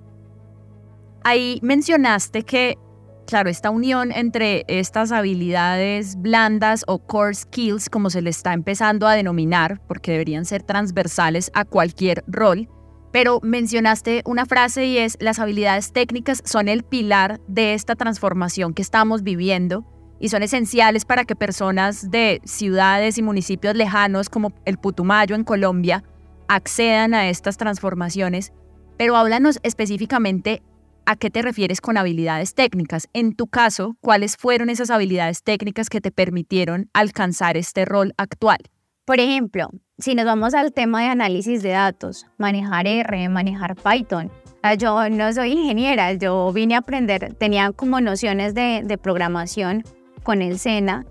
Ahí 1.22 1.58
mencionaste 1.60 2.44
que 2.44 2.78
claro, 3.28 3.50
esta 3.50 3.68
unión 3.68 4.10
entre 4.10 4.64
estas 4.68 5.12
habilidades 5.12 6.16
blandas 6.16 6.82
o 6.86 6.98
core 6.98 7.34
skills, 7.34 7.90
como 7.90 8.08
se 8.08 8.22
le 8.22 8.30
está 8.30 8.54
empezando 8.54 9.06
a 9.06 9.12
denominar, 9.12 9.82
porque 9.86 10.12
deberían 10.12 10.46
ser 10.46 10.62
transversales 10.62 11.50
a 11.52 11.66
cualquier 11.66 12.24
rol, 12.26 12.70
pero 13.12 13.40
mencionaste 13.42 14.22
una 14.24 14.46
frase 14.46 14.86
y 14.86 14.96
es, 14.96 15.18
las 15.20 15.38
habilidades 15.40 15.92
técnicas 15.92 16.40
son 16.46 16.68
el 16.68 16.84
pilar 16.84 17.38
de 17.48 17.74
esta 17.74 17.96
transformación 17.96 18.72
que 18.72 18.80
estamos 18.80 19.22
viviendo 19.22 19.84
y 20.18 20.30
son 20.30 20.42
esenciales 20.42 21.04
para 21.04 21.26
que 21.26 21.36
personas 21.36 22.10
de 22.10 22.40
ciudades 22.44 23.18
y 23.18 23.22
municipios 23.22 23.74
lejanos 23.74 24.30
como 24.30 24.54
el 24.64 24.78
Putumayo 24.78 25.36
en 25.36 25.44
Colombia 25.44 26.02
accedan 26.48 27.12
a 27.12 27.28
estas 27.28 27.58
transformaciones. 27.58 28.54
Pero 28.96 29.16
háblanos 29.16 29.60
específicamente 29.62 30.62
¿A 31.10 31.16
qué 31.16 31.30
te 31.30 31.40
refieres 31.40 31.80
con 31.80 31.96
habilidades 31.96 32.54
técnicas? 32.54 33.08
En 33.14 33.34
tu 33.34 33.46
caso, 33.46 33.96
¿cuáles 34.02 34.36
fueron 34.36 34.68
esas 34.68 34.90
habilidades 34.90 35.42
técnicas 35.42 35.88
que 35.88 36.02
te 36.02 36.10
permitieron 36.10 36.90
alcanzar 36.92 37.56
este 37.56 37.86
rol 37.86 38.12
actual? 38.18 38.58
Por 39.06 39.18
ejemplo, 39.18 39.70
si 39.96 40.14
nos 40.14 40.26
vamos 40.26 40.52
al 40.52 40.74
tema 40.74 41.00
de 41.00 41.08
análisis 41.08 41.62
de 41.62 41.70
datos, 41.70 42.26
manejar 42.36 42.86
R, 42.86 43.26
manejar 43.30 43.74
Python. 43.76 44.30
Yo 44.76 45.08
no 45.08 45.32
soy 45.32 45.52
ingeniera, 45.52 46.12
yo 46.12 46.52
vine 46.52 46.74
a 46.74 46.80
aprender, 46.80 47.32
tenía 47.38 47.72
como 47.72 48.02
nociones 48.02 48.54
de, 48.54 48.82
de 48.84 48.98
programación 48.98 49.84
con 50.24 50.42
el 50.42 50.58
SENA 50.58 51.06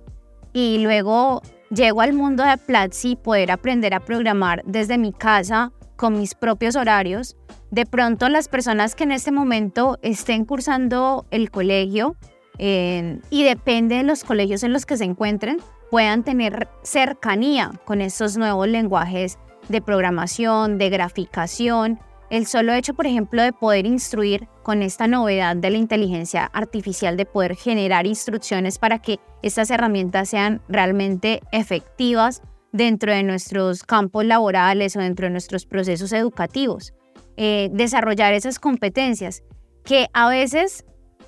y 0.54 0.77
luego 0.77 1.42
llego 1.72 2.01
al 2.01 2.13
mundo 2.13 2.44
de 2.44 2.56
Platzi 2.58 3.16
poder 3.16 3.50
aprender 3.50 3.96
a 3.96 4.00
programar 4.00 4.62
desde 4.63 5.00
mi 5.00 5.12
casa 5.12 5.72
con 5.96 6.20
mis 6.20 6.36
propios 6.36 6.75
horarios 6.75 7.36
de 7.71 7.86
pronto 7.86 8.29
las 8.29 8.47
personas 8.47 8.95
que 8.95 9.03
en 9.03 9.12
este 9.12 9.31
momento 9.31 9.97
estén 10.01 10.45
cursando 10.45 11.25
el 11.31 11.51
colegio 11.51 12.15
y 12.59 13.43
depende 13.43 13.97
de 13.97 14.03
los 14.03 14.24
colegios 14.24 14.63
en 14.63 14.74
los 14.74 14.86
que 14.86 14.97
se 14.97 15.03
encuentren, 15.03 15.59
puedan 15.91 16.24
tener 16.24 16.67
cercanía 16.81 17.71
con 17.86 18.01
estos 18.01 18.36
nuevos 18.38 18.67
lenguajes 18.67 19.38
de 19.69 19.81
programación, 19.81 20.77
de 20.77 20.89
graficación. 20.89 22.00
El 22.29 22.45
solo 22.45 22.74
hecho, 22.74 22.93
por 22.93 23.07
ejemplo, 23.07 23.41
de 23.41 23.53
poder 23.53 23.86
instruir 23.86 24.47
con 24.63 24.81
esta 24.81 25.07
novedad 25.07 25.55
de 25.55 25.69
la 25.69 25.77
inteligencia 25.77 26.45
artificial, 26.45 27.15
de 27.15 27.25
poder 27.25 27.55
generar 27.55 28.05
instrucciones 28.05 28.79
para 28.79 29.00
que 29.00 29.19
estas 29.43 29.69
herramientas 29.71 30.29
sean 30.29 30.62
realmente 30.67 31.41
efectivas 31.51 32.41
dentro 32.74 33.13
de 33.13 33.24
nuestros 33.24 33.83
campos 33.83 34.25
laborales 34.25 34.95
o 34.95 35.00
dentro 35.00 35.27
de 35.27 35.31
nuestros 35.31 35.65
procesos 35.65 36.12
educativos. 36.12 36.93
Eh, 37.39 37.70
desarrollar 37.72 38.34
esas 38.34 38.58
competencias 38.58 39.44
que 39.84 40.08
a 40.13 40.27
veces, 40.27 40.86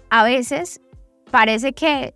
a 0.09 0.23
veces 0.23 0.81
parece 1.29 1.73
que 1.73 2.15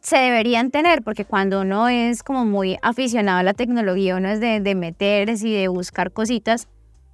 se 0.00 0.18
deberían 0.18 0.70
tener, 0.70 1.02
porque 1.02 1.24
cuando 1.24 1.62
uno 1.62 1.88
es 1.88 2.22
como 2.22 2.44
muy 2.44 2.76
aficionado 2.82 3.38
a 3.38 3.42
la 3.42 3.54
tecnología, 3.54 4.16
uno 4.16 4.28
es 4.28 4.40
de, 4.40 4.60
de 4.60 4.74
meterse 4.74 5.48
y 5.48 5.54
de 5.54 5.68
buscar 5.68 6.12
cositas, 6.12 6.68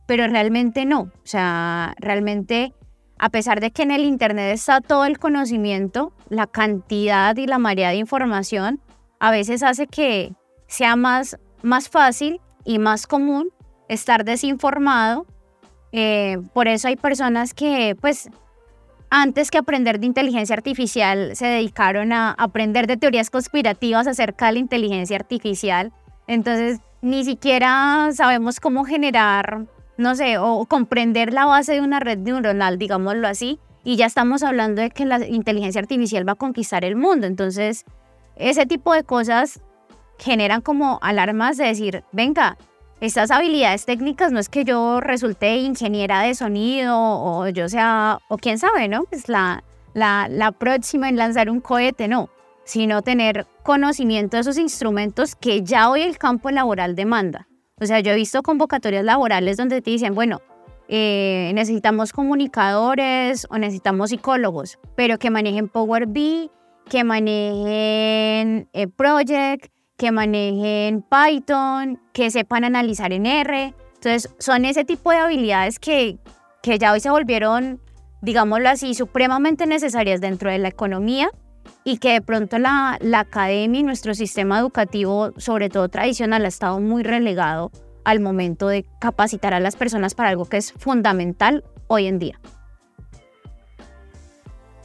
pero 0.08 0.26
realmente 0.26 0.86
no. 0.86 1.02
O 1.02 1.10
sea, 1.22 1.94
realmente, 1.98 2.72
a 3.18 3.28
pesar 3.28 3.60
de 3.60 3.70
que 3.70 3.82
en 3.82 3.92
el 3.92 4.04
Internet 4.04 4.52
está 4.52 4.80
todo 4.80 5.04
el 5.04 5.18
conocimiento, 5.18 6.12
la 6.30 6.48
cantidad 6.48 7.36
y 7.36 7.46
la 7.46 7.58
marea 7.58 7.90
de 7.90 7.96
información 7.96 8.80
a 9.20 9.30
veces 9.30 9.62
hace 9.62 9.86
que 9.86 10.34
sea 10.66 10.96
más, 10.96 11.38
más 11.62 11.88
fácil 11.88 12.40
y 12.64 12.78
más 12.78 13.06
común 13.06 13.50
estar 13.88 14.24
desinformado 14.24 15.26
eh, 15.92 16.38
por 16.52 16.68
eso 16.68 16.88
hay 16.88 16.96
personas 16.96 17.54
que, 17.54 17.96
pues, 18.00 18.28
antes 19.10 19.50
que 19.50 19.58
aprender 19.58 20.00
de 20.00 20.06
inteligencia 20.06 20.54
artificial, 20.54 21.34
se 21.34 21.46
dedicaron 21.46 22.12
a 22.12 22.32
aprender 22.32 22.86
de 22.86 22.96
teorías 22.96 23.30
conspirativas 23.30 24.06
acerca 24.06 24.46
de 24.46 24.52
la 24.52 24.58
inteligencia 24.58 25.16
artificial. 25.16 25.92
Entonces, 26.26 26.80
ni 27.00 27.24
siquiera 27.24 28.10
sabemos 28.12 28.60
cómo 28.60 28.84
generar, 28.84 29.66
no 29.96 30.14
sé, 30.14 30.38
o 30.38 30.66
comprender 30.66 31.32
la 31.32 31.46
base 31.46 31.72
de 31.74 31.80
una 31.80 32.00
red 32.00 32.18
neuronal, 32.18 32.78
digámoslo 32.78 33.28
así, 33.28 33.58
y 33.82 33.96
ya 33.96 34.06
estamos 34.06 34.42
hablando 34.42 34.82
de 34.82 34.90
que 34.90 35.06
la 35.06 35.26
inteligencia 35.26 35.80
artificial 35.80 36.28
va 36.28 36.32
a 36.32 36.36
conquistar 36.36 36.84
el 36.84 36.96
mundo. 36.96 37.26
Entonces, 37.26 37.86
ese 38.36 38.66
tipo 38.66 38.92
de 38.92 39.04
cosas 39.04 39.60
generan 40.18 40.60
como 40.60 40.98
alarmas 41.00 41.56
de 41.56 41.66
decir, 41.66 42.04
venga, 42.12 42.58
estas 43.00 43.30
habilidades 43.30 43.84
técnicas 43.84 44.32
no 44.32 44.40
es 44.40 44.48
que 44.48 44.64
yo 44.64 45.00
resulte 45.00 45.56
ingeniera 45.58 46.22
de 46.22 46.34
sonido 46.34 46.96
o 46.98 47.48
yo 47.48 47.68
sea, 47.68 48.18
o 48.28 48.38
quién 48.38 48.58
sabe, 48.58 48.88
¿no? 48.88 49.04
Pues 49.04 49.28
la, 49.28 49.62
la, 49.94 50.52
próxima 50.52 51.08
en 51.08 51.16
lanzar 51.16 51.50
un 51.50 51.60
cohete, 51.60 52.08
no, 52.08 52.28
sino 52.64 53.02
tener 53.02 53.46
conocimiento 53.62 54.36
de 54.36 54.40
esos 54.40 54.58
instrumentos 54.58 55.36
que 55.36 55.62
ya 55.62 55.90
hoy 55.90 56.02
el 56.02 56.18
campo 56.18 56.50
laboral 56.50 56.96
demanda. 56.96 57.46
O 57.80 57.86
sea, 57.86 58.00
yo 58.00 58.12
he 58.12 58.16
visto 58.16 58.42
convocatorias 58.42 59.04
laborales 59.04 59.56
donde 59.56 59.80
te 59.80 59.90
dicen, 59.90 60.14
bueno, 60.14 60.40
eh, 60.88 61.52
necesitamos 61.54 62.12
comunicadores 62.12 63.46
o 63.50 63.58
necesitamos 63.58 64.10
psicólogos, 64.10 64.78
pero 64.96 65.18
que 65.18 65.30
manejen 65.30 65.68
Power 65.68 66.06
BI, 66.06 66.50
que 66.88 67.04
manejen 67.04 68.68
eh, 68.72 68.88
Project, 68.96 69.66
que 69.98 70.12
manejen 70.12 71.02
Python, 71.02 72.00
que 72.14 72.30
sepan 72.30 72.64
analizar 72.64 73.12
en 73.12 73.26
R. 73.26 73.74
Entonces, 73.94 74.32
son 74.38 74.64
ese 74.64 74.84
tipo 74.84 75.10
de 75.10 75.18
habilidades 75.18 75.78
que, 75.78 76.18
que 76.62 76.78
ya 76.78 76.92
hoy 76.92 77.00
se 77.00 77.10
volvieron, 77.10 77.80
digámoslo 78.22 78.68
así, 78.70 78.94
supremamente 78.94 79.66
necesarias 79.66 80.20
dentro 80.20 80.50
de 80.50 80.58
la 80.58 80.68
economía 80.68 81.30
y 81.84 81.98
que 81.98 82.12
de 82.12 82.20
pronto 82.22 82.58
la, 82.58 82.96
la 83.00 83.20
academia 83.20 83.80
y 83.80 83.82
nuestro 83.82 84.14
sistema 84.14 84.60
educativo, 84.60 85.32
sobre 85.36 85.68
todo 85.68 85.88
tradicional, 85.88 86.44
ha 86.44 86.48
estado 86.48 86.78
muy 86.80 87.02
relegado 87.02 87.72
al 88.04 88.20
momento 88.20 88.68
de 88.68 88.86
capacitar 89.00 89.52
a 89.52 89.60
las 89.60 89.74
personas 89.74 90.14
para 90.14 90.30
algo 90.30 90.44
que 90.44 90.58
es 90.58 90.72
fundamental 90.72 91.64
hoy 91.88 92.06
en 92.06 92.20
día. 92.20 92.40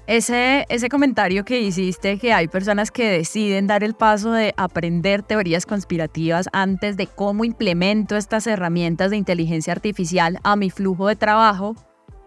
Ese, 0.06 0.66
ese 0.68 0.90
comentario 0.90 1.46
que 1.46 1.62
hiciste, 1.62 2.18
que 2.18 2.34
hay 2.34 2.50
personas 2.50 2.92
que 2.92 3.10
deciden 3.10 3.68
dar 3.68 3.86
el 3.86 3.94
paso 3.94 4.34
de 4.34 4.54
aprender 4.58 5.24
teorías 5.24 5.66
conspirativas 5.66 6.50
antes 6.52 6.98
de 6.98 7.08
cómo 7.08 7.46
implemento 7.46 8.18
estas 8.18 8.46
herramientas 8.46 9.12
de 9.12 9.18
inteligencia 9.18 9.72
artificial 9.72 10.40
a 10.44 10.58
mi 10.58 10.70
flujo 10.70 11.08
de 11.08 11.16
trabajo, 11.16 11.78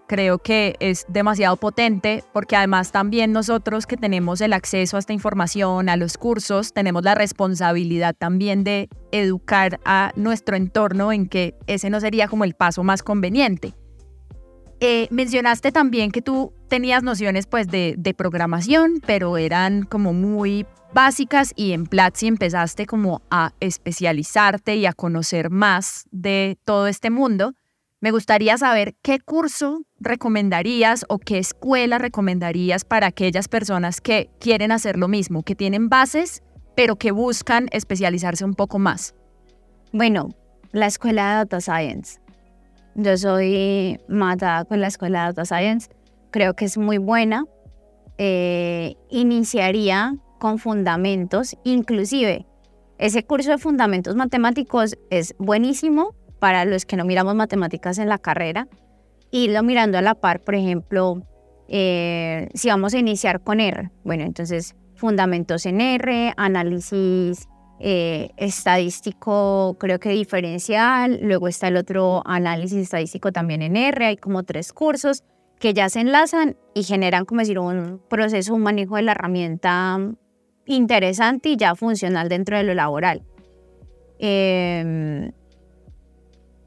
creo 0.06 0.38
que 0.38 0.76
es 0.80 1.04
demasiado 1.09 1.56
potente 1.59 2.25
porque 2.33 2.56
además 2.56 2.92
también 2.92 3.33
nosotros 3.33 3.87
que 3.87 3.99
tenemos 3.99 4.40
el 4.40 4.54
acceso 4.54 4.97
a 4.97 5.00
esta 5.00 5.12
información, 5.12 5.90
a 5.90 5.97
los 5.97 6.16
cursos, 6.16 6.73
tenemos 6.73 7.02
la 7.02 7.14
responsabilidad 7.14 8.14
también 8.18 8.64
de 8.64 8.88
educar 9.12 9.80
a 9.85 10.12
nuestro 10.16 10.56
entorno 10.56 11.12
en 11.12 11.28
que 11.28 11.54
ese 11.66 11.90
no 11.90 12.00
sería 12.00 12.26
como 12.26 12.45
el 12.45 12.54
paso 12.54 12.83
más 12.85 13.02
conveniente. 13.02 13.75
Eh, 14.80 15.09
mencionaste 15.11 15.73
también 15.73 16.11
que 16.11 16.21
tú 16.21 16.52
tenías 16.68 17.02
nociones 17.02 17.47
pues 17.47 17.68
de, 17.68 17.95
de, 17.97 18.12
programación, 18.12 19.00
pero 19.06 19.38
eran 19.38 19.85
como 19.85 20.12
muy 20.12 20.66
básicas 20.92 21.52
y 21.56 21.73
en 21.73 21.87
Platzi 21.87 22.26
empezaste 22.26 22.87
como 22.87 23.23
a 23.30 23.52
especializarte 23.61 24.76
y 24.76 24.87
a 24.87 24.92
conocer 24.92 25.50
más 25.50 26.04
de 26.11 26.59
todo 26.64 26.87
este 26.88 27.11
mundo. 27.11 27.54
Me 28.00 28.11
gustaría 28.11 28.59
saber 28.59 28.95
qué 29.02 29.18
curso 29.18 29.83
recomendarías 29.99 31.06
o 31.09 31.18
qué 31.18 31.38
escuela 31.38 31.99
recomendarías 31.99 32.85
para 32.85 33.06
aquellas 33.06 33.49
personas 33.49 34.00
que 34.00 34.30
quieren 34.38 34.71
hacer 34.71 34.99
lo 34.99 35.09
mismo, 35.09 35.42
que 35.42 35.54
tienen 35.54 35.88
bases, 35.88 36.42
pero 36.76 36.97
que 36.97 37.11
buscan 37.11 37.68
especializarse 37.73 38.45
un 38.45 38.54
poco 38.54 38.78
más. 38.78 39.14
Bueno, 39.92 40.28
la 40.73 40.87
escuela 40.87 41.30
de 41.30 41.35
Data 41.37 41.61
Science. 41.61 42.21
Yo 42.98 43.18
soy 43.18 44.00
matada 44.08 44.64
con 44.64 44.80
la 44.80 44.86
escuela 44.86 45.20
de 45.20 45.26
Data 45.26 45.44
Science. 45.44 45.90
Creo 46.30 46.54
que 46.54 46.64
es 46.64 46.78
muy 46.78 46.96
buena. 46.96 47.44
Eh, 48.16 48.94
iniciaría 49.10 50.16
con 50.38 50.58
fundamentos, 50.58 51.54
inclusive 51.64 52.46
ese 52.96 53.22
curso 53.24 53.50
de 53.50 53.58
fundamentos 53.58 54.16
matemáticos 54.16 54.96
es 55.10 55.34
buenísimo 55.38 56.14
para 56.38 56.64
los 56.64 56.86
que 56.86 56.96
no 56.96 57.04
miramos 57.04 57.34
matemáticas 57.34 57.98
en 57.98 58.08
la 58.08 58.16
carrera, 58.16 58.68
irlo 59.30 59.62
mirando 59.62 59.98
a 59.98 60.02
la 60.02 60.14
par, 60.14 60.40
por 60.40 60.54
ejemplo, 60.54 61.22
eh, 61.68 62.48
si 62.54 62.68
vamos 62.68 62.94
a 62.94 62.98
iniciar 62.98 63.42
con 63.42 63.60
R, 63.60 63.90
bueno, 64.04 64.24
entonces 64.24 64.74
fundamentos 64.94 65.66
en 65.66 65.82
R, 65.82 66.32
análisis 66.38 67.48
eh, 67.80 68.30
estadístico, 68.36 69.76
creo 69.78 69.99
que 69.99 70.10
diferencial, 70.10 71.19
luego 71.23 71.49
está 71.49 71.69
el 71.69 71.76
otro 71.76 72.23
análisis 72.25 72.78
estadístico 72.78 73.32
también 73.32 73.62
en 73.62 73.76
R, 73.76 74.06
hay 74.06 74.17
como 74.17 74.43
tres 74.45 74.73
cursos 74.73 75.25
que 75.58 75.75
ya 75.75 75.89
se 75.89 76.00
enlazan 76.00 76.56
y 76.75 76.82
generan, 76.82 77.25
como 77.25 77.41
decir, 77.41 77.58
un 77.58 78.00
proceso, 78.08 78.54
un 78.54 78.62
manejo 78.62 78.97
de 78.97 79.02
la 79.02 79.12
herramienta 79.12 79.99
interesante 80.67 81.50
y 81.50 81.56
ya 81.56 81.75
funcional 81.75 82.28
dentro 82.28 82.56
de 82.56 82.65
lo 82.65 82.75
laboral. 82.75 83.23
Eh, 84.19 85.30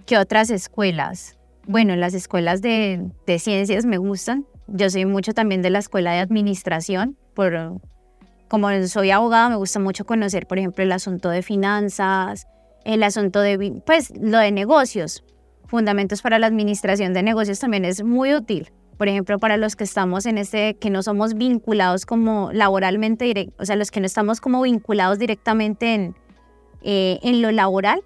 ¿Qué 0.09 0.17
otras 0.17 0.49
escuelas? 0.49 1.37
Bueno, 1.67 1.95
las 1.95 2.15
escuelas 2.15 2.63
de, 2.63 3.11
ciencias 3.37 3.85
me 3.85 3.99
gustan. 3.99 4.47
Yo 4.65 4.89
soy 4.89 5.05
mucho 5.05 5.33
también 5.33 5.61
de 5.61 5.69
la 5.69 5.77
escuela 5.77 6.13
de 6.13 6.17
administración. 6.17 7.15
Por, 7.35 7.79
como 8.49 8.69
soy 8.87 9.11
abogada, 9.11 9.49
me 9.49 9.55
gusta 9.55 9.79
mucho 9.79 10.05
conocer, 10.05 10.47
por 10.47 10.57
ejemplo, 10.57 10.83
el 10.83 10.91
asunto 10.91 11.29
de 11.29 11.41
finanzas, 11.41 12.47
el 12.83 13.03
asunto 13.03 13.39
de, 13.39 13.81
pues, 13.85 14.11
lo 14.19 14.39
de 14.39 14.51
negocios. 14.51 15.23
Fundamentos 15.67 16.21
para 16.21 16.39
la 16.39 16.47
administración 16.47 17.13
de 17.13 17.23
negocios 17.23 17.59
también 17.59 17.85
es 17.85 18.03
muy 18.03 18.33
útil. 18.33 18.71
Por 18.97 19.07
ejemplo, 19.07 19.39
para 19.39 19.55
los 19.55 19.75
que 19.75 19.83
estamos 19.85 20.25
en 20.25 20.37
este, 20.37 20.75
que 20.75 20.89
no 20.89 21.03
somos 21.03 21.35
vinculados 21.35 22.05
como 22.05 22.51
laboralmente, 22.51 23.53
o 23.57 23.65
sea, 23.65 23.75
los 23.75 23.91
que 23.91 24.01
no 24.01 24.07
estamos 24.07 24.41
como 24.41 24.63
vinculados 24.63 25.19
directamente 25.19 25.93
en, 25.93 26.15
eh, 26.81 27.19
en 27.21 27.41
lo 27.41 27.51
laboral, 27.51 28.03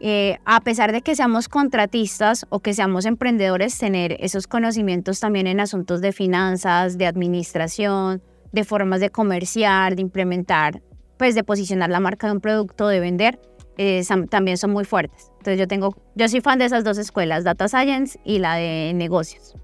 eh, 0.00 0.38
a 0.44 0.60
pesar 0.62 0.90
de 0.90 1.02
que 1.02 1.14
seamos 1.14 1.48
contratistas 1.48 2.46
o 2.48 2.58
que 2.58 2.74
seamos 2.74 3.04
emprendedores, 3.04 3.78
tener 3.78 4.16
esos 4.18 4.48
conocimientos 4.48 5.20
también 5.20 5.46
en 5.46 5.60
asuntos 5.60 6.00
de 6.00 6.10
finanzas, 6.10 6.98
de 6.98 7.06
administración, 7.06 8.20
de 8.52 8.64
formas 8.64 9.00
de 9.00 9.10
comerciar, 9.10 9.96
de 9.96 10.02
implementar, 10.02 10.82
pues 11.16 11.34
de 11.34 11.44
posicionar 11.44 11.90
la 11.90 12.00
marca 12.00 12.26
de 12.26 12.34
un 12.34 12.40
producto, 12.40 12.88
de 12.88 13.00
vender, 13.00 13.40
eh, 13.78 14.02
también 14.28 14.56
son 14.58 14.70
muy 14.70 14.84
fuertes. 14.84 15.30
Entonces 15.38 15.58
yo 15.58 15.66
tengo, 15.66 15.96
yo 16.14 16.28
soy 16.28 16.40
fan 16.40 16.58
de 16.58 16.66
esas 16.66 16.84
dos 16.84 16.98
escuelas, 16.98 17.44
Data 17.44 17.68
Science 17.68 18.18
y 18.24 18.38
la 18.38 18.56
de 18.56 18.92
negocios. 18.94 19.54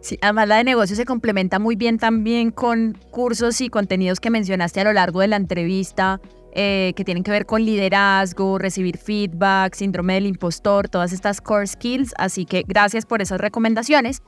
Sí, 0.00 0.18
además 0.20 0.48
la 0.48 0.56
de 0.56 0.64
negocios 0.64 0.98
se 0.98 1.06
complementa 1.06 1.58
muy 1.58 1.76
bien 1.76 1.98
también 1.98 2.50
con 2.50 2.98
cursos 3.10 3.60
y 3.60 3.70
contenidos 3.70 4.20
que 4.20 4.30
mencionaste 4.30 4.80
a 4.80 4.84
lo 4.84 4.92
largo 4.92 5.20
de 5.20 5.28
la 5.28 5.36
entrevista, 5.36 6.20
eh, 6.52 6.92
que 6.94 7.04
tienen 7.04 7.24
que 7.24 7.30
ver 7.30 7.46
con 7.46 7.64
liderazgo, 7.64 8.58
recibir 8.58 8.98
feedback, 8.98 9.74
síndrome 9.74 10.14
del 10.14 10.26
impostor, 10.26 10.88
todas 10.88 11.12
estas 11.12 11.40
core 11.40 11.66
skills. 11.66 12.12
Así 12.18 12.44
que 12.44 12.64
gracias 12.66 13.06
por 13.06 13.22
esas 13.22 13.40
recomendaciones. 13.40 14.22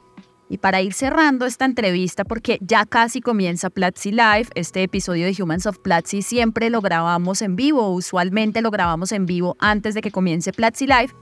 Y 0.48 0.59
para 0.59 0.80
ir 0.80 0.92
cerrando 0.92 1.44
esta 1.44 1.64
entrevista, 1.64 2.24
porque 2.24 2.59
ya 2.61 2.87
casi 2.87 3.20
comienza 3.20 3.68
Platzi 3.68 4.12
Live, 4.12 4.48
este 4.54 4.82
episodio 4.82 5.26
de 5.26 5.42
Humans 5.42 5.66
of 5.66 5.78
Platzi 5.78 6.22
siempre 6.22 6.70
lo 6.70 6.80
grabamos 6.80 7.42
en 7.42 7.56
vivo, 7.56 7.90
usualmente 7.90 8.62
lo 8.62 8.70
grabamos 8.70 9.11
en 9.11 9.26
vivo 9.26 9.56
antes 9.59 9.94
de 9.94 10.02
que 10.02 10.12
comience 10.12 10.52
Platzi 10.52 10.87
Live. 10.87 11.12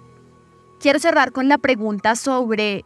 Quiero 0.79 0.99
cerrar 0.99 1.33
con 1.33 1.49
la 1.49 1.57
pregunta 1.57 2.17
sobre 2.17 2.85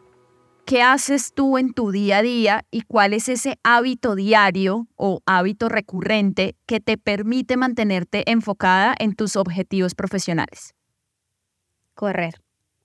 ¿qué 0.64 0.82
haces 0.82 1.32
tú 1.32 1.58
en 1.58 1.72
tu 1.72 1.90
día 1.90 2.18
a 2.18 2.22
día 2.22 2.64
y 2.70 2.82
cuál 2.82 3.14
es 3.14 3.28
ese 3.28 3.58
hábito 3.64 4.14
diario 4.14 4.86
o 4.94 5.22
hábito 5.26 5.68
recurrente 5.68 6.56
que 6.66 6.78
te 6.78 6.98
permite 6.98 7.56
mantenerte 7.56 8.30
enfocada 8.30 8.94
en 8.98 9.14
tus 9.14 9.34
objetivos 9.34 9.94
profesionales? 9.94 10.74
Correr. 11.94 12.34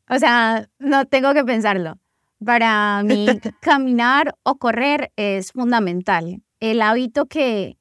O 0.10 0.18
sea, 0.18 0.70
no 0.80 1.06
tengo 1.06 1.34
que 1.34 1.44
pensarlo. 1.44 2.00
Para 2.46 3.04
mí, 3.04 3.28
caminar 3.62 4.36
o 4.44 4.56
correr 4.58 5.12
es 5.16 5.52
fundamental. 5.52 6.42
El 6.60 6.82
hábito 6.82 7.26
que, 7.26 7.78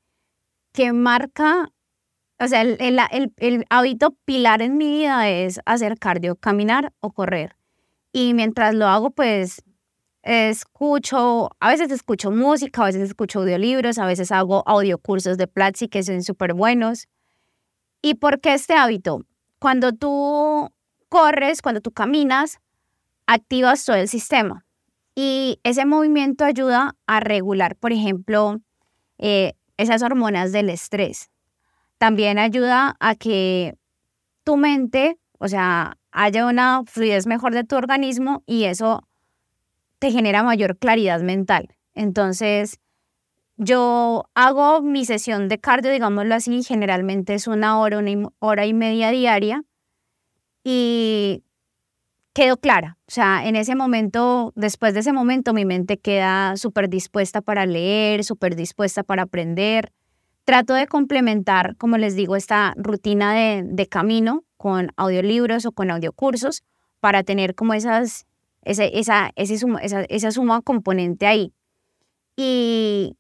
que 0.73 0.93
marca, 0.93 1.71
o 2.39 2.49
sea, 2.49 2.63
el, 2.63 2.77
el, 2.81 3.33
el 3.37 3.65
hábito 3.71 4.17
pilar 4.25 4.63
en 4.63 4.77
mi 4.77 4.91
vida 4.91 5.29
es 5.29 5.61
hacer 5.67 5.99
cardio, 5.99 6.37
caminar 6.37 6.93
o 7.01 7.13
correr. 7.13 7.57
Y 8.13 8.35
mientras 8.35 8.75
lo 8.75 8.89
hago, 8.89 9.11
pues 9.11 9.63
escucho, 10.23 11.51
a 11.59 11.69
veces 11.71 11.91
escucho 11.91 12.31
música, 12.31 12.83
a 12.83 12.87
veces 12.87 13.03
escucho 13.03 13.41
audiolibros, 13.41 13.99
a 13.99 14.07
veces 14.07 14.31
hago 14.31 14.63
audiocursos 14.67 15.37
de 15.37 15.47
Platzi 15.49 15.89
que 15.89 16.03
son 16.03 16.23
súper 16.23 16.55
buenos. 16.55 17.09
¿Y 18.03 18.15
por 18.15 18.41
qué 18.41 18.55
este 18.55 18.75
hábito? 18.75 19.25
Cuando 19.59 19.93
tú 19.93 20.71
corres, 21.09 21.63
cuando 21.63 21.81
tú 21.81 21.93
caminas, 21.93 22.59
activas 23.27 23.85
todo 23.85 23.97
el 23.97 24.09
sistema. 24.09 24.65
Y 25.15 25.61
ese 25.63 25.85
movimiento 25.85 26.45
ayuda 26.45 26.97
a 27.07 27.21
regular, 27.21 27.77
por 27.77 27.93
ejemplo, 27.93 28.61
eh, 29.19 29.55
esas 29.77 30.03
hormonas 30.03 30.53
del 30.53 30.71
estrés. 30.71 31.31
También 31.99 32.39
ayuda 32.39 32.97
a 32.99 33.15
que 33.15 33.77
tu 34.45 34.57
mente, 34.57 35.19
o 35.39 35.49
sea, 35.49 35.99
haya 36.11 36.47
una 36.47 36.83
fluidez 36.87 37.27
mejor 37.27 37.55
de 37.55 37.65
tu 37.65 37.77
organismo 37.77 38.43
y 38.47 38.65
eso 38.65 39.07
te 39.99 40.11
genera 40.11 40.43
mayor 40.43 40.79
claridad 40.79 41.21
mental. 41.21 41.69
Entonces, 41.95 42.81
yo 43.57 44.25
hago 44.35 44.83
mi 44.83 45.05
sesión 45.05 45.49
de 45.49 45.59
cardio, 45.61 45.93
digámoslo 45.93 46.35
así, 46.35 46.63
generalmente 46.63 47.35
es 47.35 47.47
una 47.47 47.79
hora, 47.79 47.99
una 47.99 48.29
hora 48.41 48.67
y 48.67 48.75
media 48.75 49.11
diaria. 49.11 49.65
y 50.65 51.43
quedó 52.33 52.57
clara. 52.57 52.99
O 53.07 53.11
sea, 53.11 53.47
en 53.47 53.57
ese 53.57 53.75
momento, 53.75 54.53
después 54.57 54.95
de 54.95 55.01
ese 55.01 55.13
momento, 55.13 55.53
mi 55.53 55.65
mente 55.65 55.99
queda 55.99 56.57
súper 56.57 56.89
dispuesta 56.89 57.41
para 57.41 57.67
leer, 57.67 58.25
súper 58.25 58.57
dispuesta 58.57 59.03
para 59.03 59.23
aprender. 59.23 59.93
Trato 60.45 60.75
de 60.75 60.87
complementar, 60.87 61.77
como 61.77 61.99
les 61.99 62.17
digo, 62.17 62.37
esta 62.37 62.75
rutina 62.77 63.35
de, 63.35 63.63
de 63.65 63.87
camino 63.87 64.45
con 64.57 64.93
audiolibros 64.97 65.67
o 65.67 65.73
con 65.73 65.91
audiocursos 65.91 66.63
para 67.01 67.23
tener 67.23 67.55
como 67.55 67.75
esas, 67.75 68.27
ese, 68.63 68.99
esa, 68.99 69.31
ese 69.37 69.59
suma, 69.59 69.81
esa, 69.81 70.03
esa 70.03 70.31
suma 70.31 70.63
componente 70.63 71.27
ahí. 71.27 71.53
Y 72.37 73.17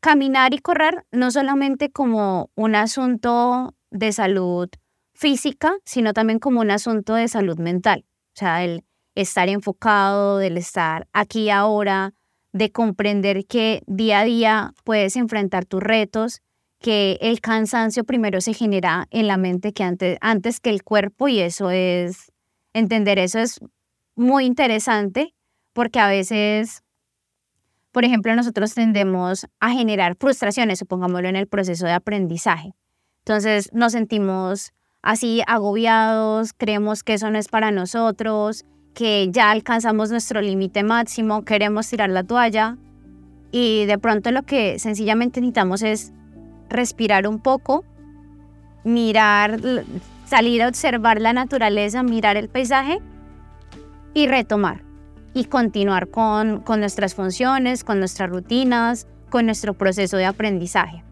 caminar 0.00 0.54
y 0.54 0.58
correr 0.58 1.04
no 1.10 1.30
solamente 1.30 1.90
como 1.90 2.50
un 2.54 2.74
asunto 2.76 3.74
de 3.90 4.12
salud 4.12 4.68
física, 5.14 5.74
sino 5.84 6.12
también 6.12 6.38
como 6.38 6.60
un 6.60 6.70
asunto 6.70 7.14
de 7.14 7.26
salud 7.26 7.58
mental. 7.58 8.04
O 8.36 8.38
sea, 8.38 8.64
el 8.64 8.84
estar 9.14 9.48
enfocado, 9.48 10.36
del 10.36 10.58
estar 10.58 11.08
aquí 11.14 11.48
ahora, 11.48 12.12
de 12.52 12.70
comprender 12.70 13.46
que 13.46 13.82
día 13.86 14.20
a 14.20 14.24
día 14.24 14.74
puedes 14.84 15.16
enfrentar 15.16 15.64
tus 15.64 15.82
retos, 15.82 16.42
que 16.78 17.16
el 17.22 17.40
cansancio 17.40 18.04
primero 18.04 18.42
se 18.42 18.52
genera 18.52 19.06
en 19.10 19.26
la 19.26 19.38
mente 19.38 19.72
que 19.72 19.84
antes, 19.84 20.18
antes 20.20 20.60
que 20.60 20.68
el 20.68 20.82
cuerpo 20.82 21.28
y 21.28 21.40
eso 21.40 21.70
es, 21.70 22.30
entender 22.74 23.18
eso 23.18 23.38
es 23.38 23.58
muy 24.16 24.44
interesante 24.44 25.34
porque 25.72 25.98
a 25.98 26.08
veces, 26.08 26.82
por 27.90 28.04
ejemplo, 28.04 28.36
nosotros 28.36 28.74
tendemos 28.74 29.46
a 29.60 29.70
generar 29.70 30.14
frustraciones, 30.20 30.78
supongámoslo 30.78 31.28
en 31.28 31.36
el 31.36 31.46
proceso 31.46 31.86
de 31.86 31.92
aprendizaje. 31.92 32.74
Entonces 33.20 33.70
nos 33.72 33.92
sentimos 33.92 34.72
así 35.02 35.42
agobiados, 35.46 36.52
creemos 36.52 37.02
que 37.02 37.14
eso 37.14 37.30
no 37.30 37.38
es 37.38 37.48
para 37.48 37.70
nosotros, 37.70 38.64
que 38.94 39.28
ya 39.30 39.50
alcanzamos 39.50 40.10
nuestro 40.10 40.40
límite 40.40 40.82
máximo, 40.82 41.44
queremos 41.44 41.88
tirar 41.88 42.10
la 42.10 42.24
toalla 42.24 42.78
y 43.52 43.84
de 43.84 43.98
pronto 43.98 44.30
lo 44.30 44.42
que 44.42 44.78
sencillamente 44.78 45.40
necesitamos 45.40 45.82
es 45.82 46.12
respirar 46.68 47.28
un 47.28 47.38
poco, 47.38 47.84
mirar, 48.84 49.60
salir 50.24 50.62
a 50.62 50.68
observar 50.68 51.20
la 51.20 51.32
naturaleza, 51.32 52.02
mirar 52.02 52.36
el 52.36 52.48
paisaje 52.48 53.00
y 54.14 54.26
retomar 54.26 54.82
y 55.34 55.44
continuar 55.44 56.08
con, 56.08 56.60
con 56.60 56.80
nuestras 56.80 57.14
funciones, 57.14 57.84
con 57.84 57.98
nuestras 57.98 58.30
rutinas, 58.30 59.06
con 59.28 59.44
nuestro 59.44 59.74
proceso 59.74 60.16
de 60.16 60.24
aprendizaje. 60.24 61.04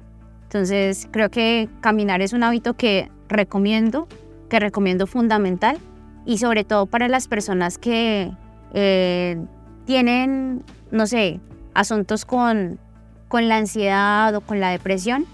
Entonces 0.45 1.09
creo 1.11 1.31
que 1.31 1.69
caminar 1.81 2.23
es 2.23 2.33
un 2.33 2.43
hábito 2.43 2.75
que 2.75 3.11
recomiendo, 3.35 4.09
que 4.49 4.61
recomiendo 4.61 5.07
fundamental 5.07 5.79
y 6.25 6.39
sobre 6.39 6.65
todo 6.65 6.87
para 6.87 7.09
las 7.09 7.29
personas 7.29 7.79
que 7.79 8.33
eh, 8.73 9.45
tienen, 9.85 10.65
no 10.91 11.07
sé, 11.07 11.41
asuntos 11.75 12.25
con, 12.25 12.79
con 13.29 13.49
la 13.49 13.57
ansiedad 13.57 14.35
o 14.35 14.41
con 14.41 14.61
la 14.61 14.71
depresión, 14.71 15.27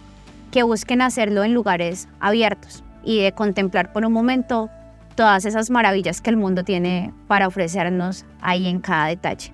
que 0.51 0.63
busquen 0.63 1.01
hacerlo 1.03 1.45
en 1.45 1.55
lugares 1.55 2.09
abiertos 2.19 2.83
y 3.05 3.23
de 3.23 3.33
contemplar 3.33 3.93
por 3.93 4.05
un 4.05 4.13
momento 4.13 4.69
todas 5.15 5.45
esas 5.45 5.71
maravillas 5.71 6.21
que 6.21 6.31
el 6.31 6.37
mundo 6.37 6.65
tiene 6.65 7.13
para 7.29 7.47
ofrecernos 7.47 8.25
ahí 8.41 8.67
en 8.67 8.81
cada 8.81 9.07
detalle. 9.07 9.53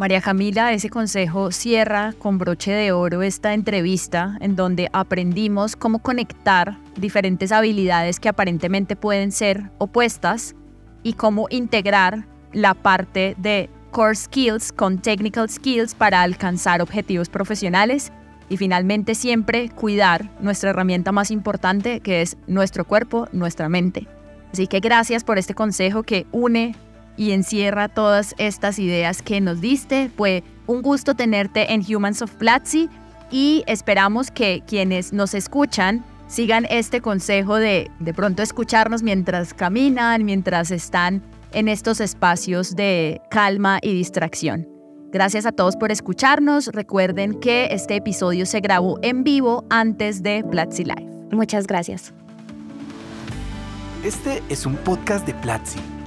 María 0.00 0.22
Camila, 0.22 0.72
ese 0.72 0.88
consejo 0.88 1.52
cierra 1.52 2.14
con 2.18 2.38
broche 2.38 2.72
de 2.72 2.90
oro 2.90 3.20
esta 3.20 3.52
entrevista 3.52 4.38
en 4.40 4.56
donde 4.56 4.88
aprendimos 4.94 5.76
cómo 5.76 5.98
conectar 5.98 6.78
diferentes 6.96 7.52
habilidades 7.52 8.18
que 8.18 8.30
aparentemente 8.30 8.96
pueden 8.96 9.30
ser 9.30 9.70
opuestas 9.76 10.54
y 11.02 11.12
cómo 11.12 11.48
integrar 11.50 12.24
la 12.54 12.72
parte 12.72 13.34
de 13.36 13.68
core 13.90 14.14
skills 14.14 14.72
con 14.72 15.02
technical 15.02 15.50
skills 15.50 15.94
para 15.94 16.22
alcanzar 16.22 16.80
objetivos 16.80 17.28
profesionales 17.28 18.10
y 18.48 18.56
finalmente 18.56 19.14
siempre 19.14 19.68
cuidar 19.68 20.30
nuestra 20.40 20.70
herramienta 20.70 21.12
más 21.12 21.30
importante 21.30 22.00
que 22.00 22.22
es 22.22 22.38
nuestro 22.46 22.86
cuerpo, 22.86 23.28
nuestra 23.32 23.68
mente. 23.68 24.08
Así 24.50 24.66
que 24.66 24.80
gracias 24.80 25.24
por 25.24 25.36
este 25.36 25.52
consejo 25.52 26.04
que 26.04 26.26
une 26.32 26.74
y 27.16 27.32
encierra 27.32 27.88
todas 27.88 28.34
estas 28.38 28.78
ideas 28.78 29.22
que 29.22 29.40
nos 29.40 29.60
diste. 29.60 30.10
Fue 30.16 30.42
un 30.66 30.82
gusto 30.82 31.14
tenerte 31.14 31.72
en 31.72 31.82
Humans 31.82 32.22
of 32.22 32.32
Platzi 32.34 32.88
y 33.30 33.62
esperamos 33.66 34.30
que 34.30 34.62
quienes 34.66 35.12
nos 35.12 35.34
escuchan 35.34 36.04
sigan 36.26 36.66
este 36.70 37.00
consejo 37.00 37.56
de 37.56 37.90
de 37.98 38.14
pronto 38.14 38.42
escucharnos 38.42 39.02
mientras 39.02 39.52
caminan, 39.52 40.24
mientras 40.24 40.70
están 40.70 41.22
en 41.52 41.68
estos 41.68 42.00
espacios 42.00 42.76
de 42.76 43.20
calma 43.30 43.78
y 43.82 43.92
distracción. 43.92 44.68
Gracias 45.12 45.44
a 45.44 45.52
todos 45.52 45.76
por 45.76 45.90
escucharnos. 45.90 46.68
Recuerden 46.68 47.40
que 47.40 47.68
este 47.72 47.96
episodio 47.96 48.46
se 48.46 48.60
grabó 48.60 48.98
en 49.02 49.24
vivo 49.24 49.64
antes 49.68 50.22
de 50.22 50.44
Platzi 50.48 50.84
Live. 50.84 51.08
Muchas 51.32 51.66
gracias. 51.66 52.14
Este 54.04 54.40
es 54.48 54.66
un 54.66 54.76
podcast 54.76 55.26
de 55.26 55.34
Platzi 55.34 55.80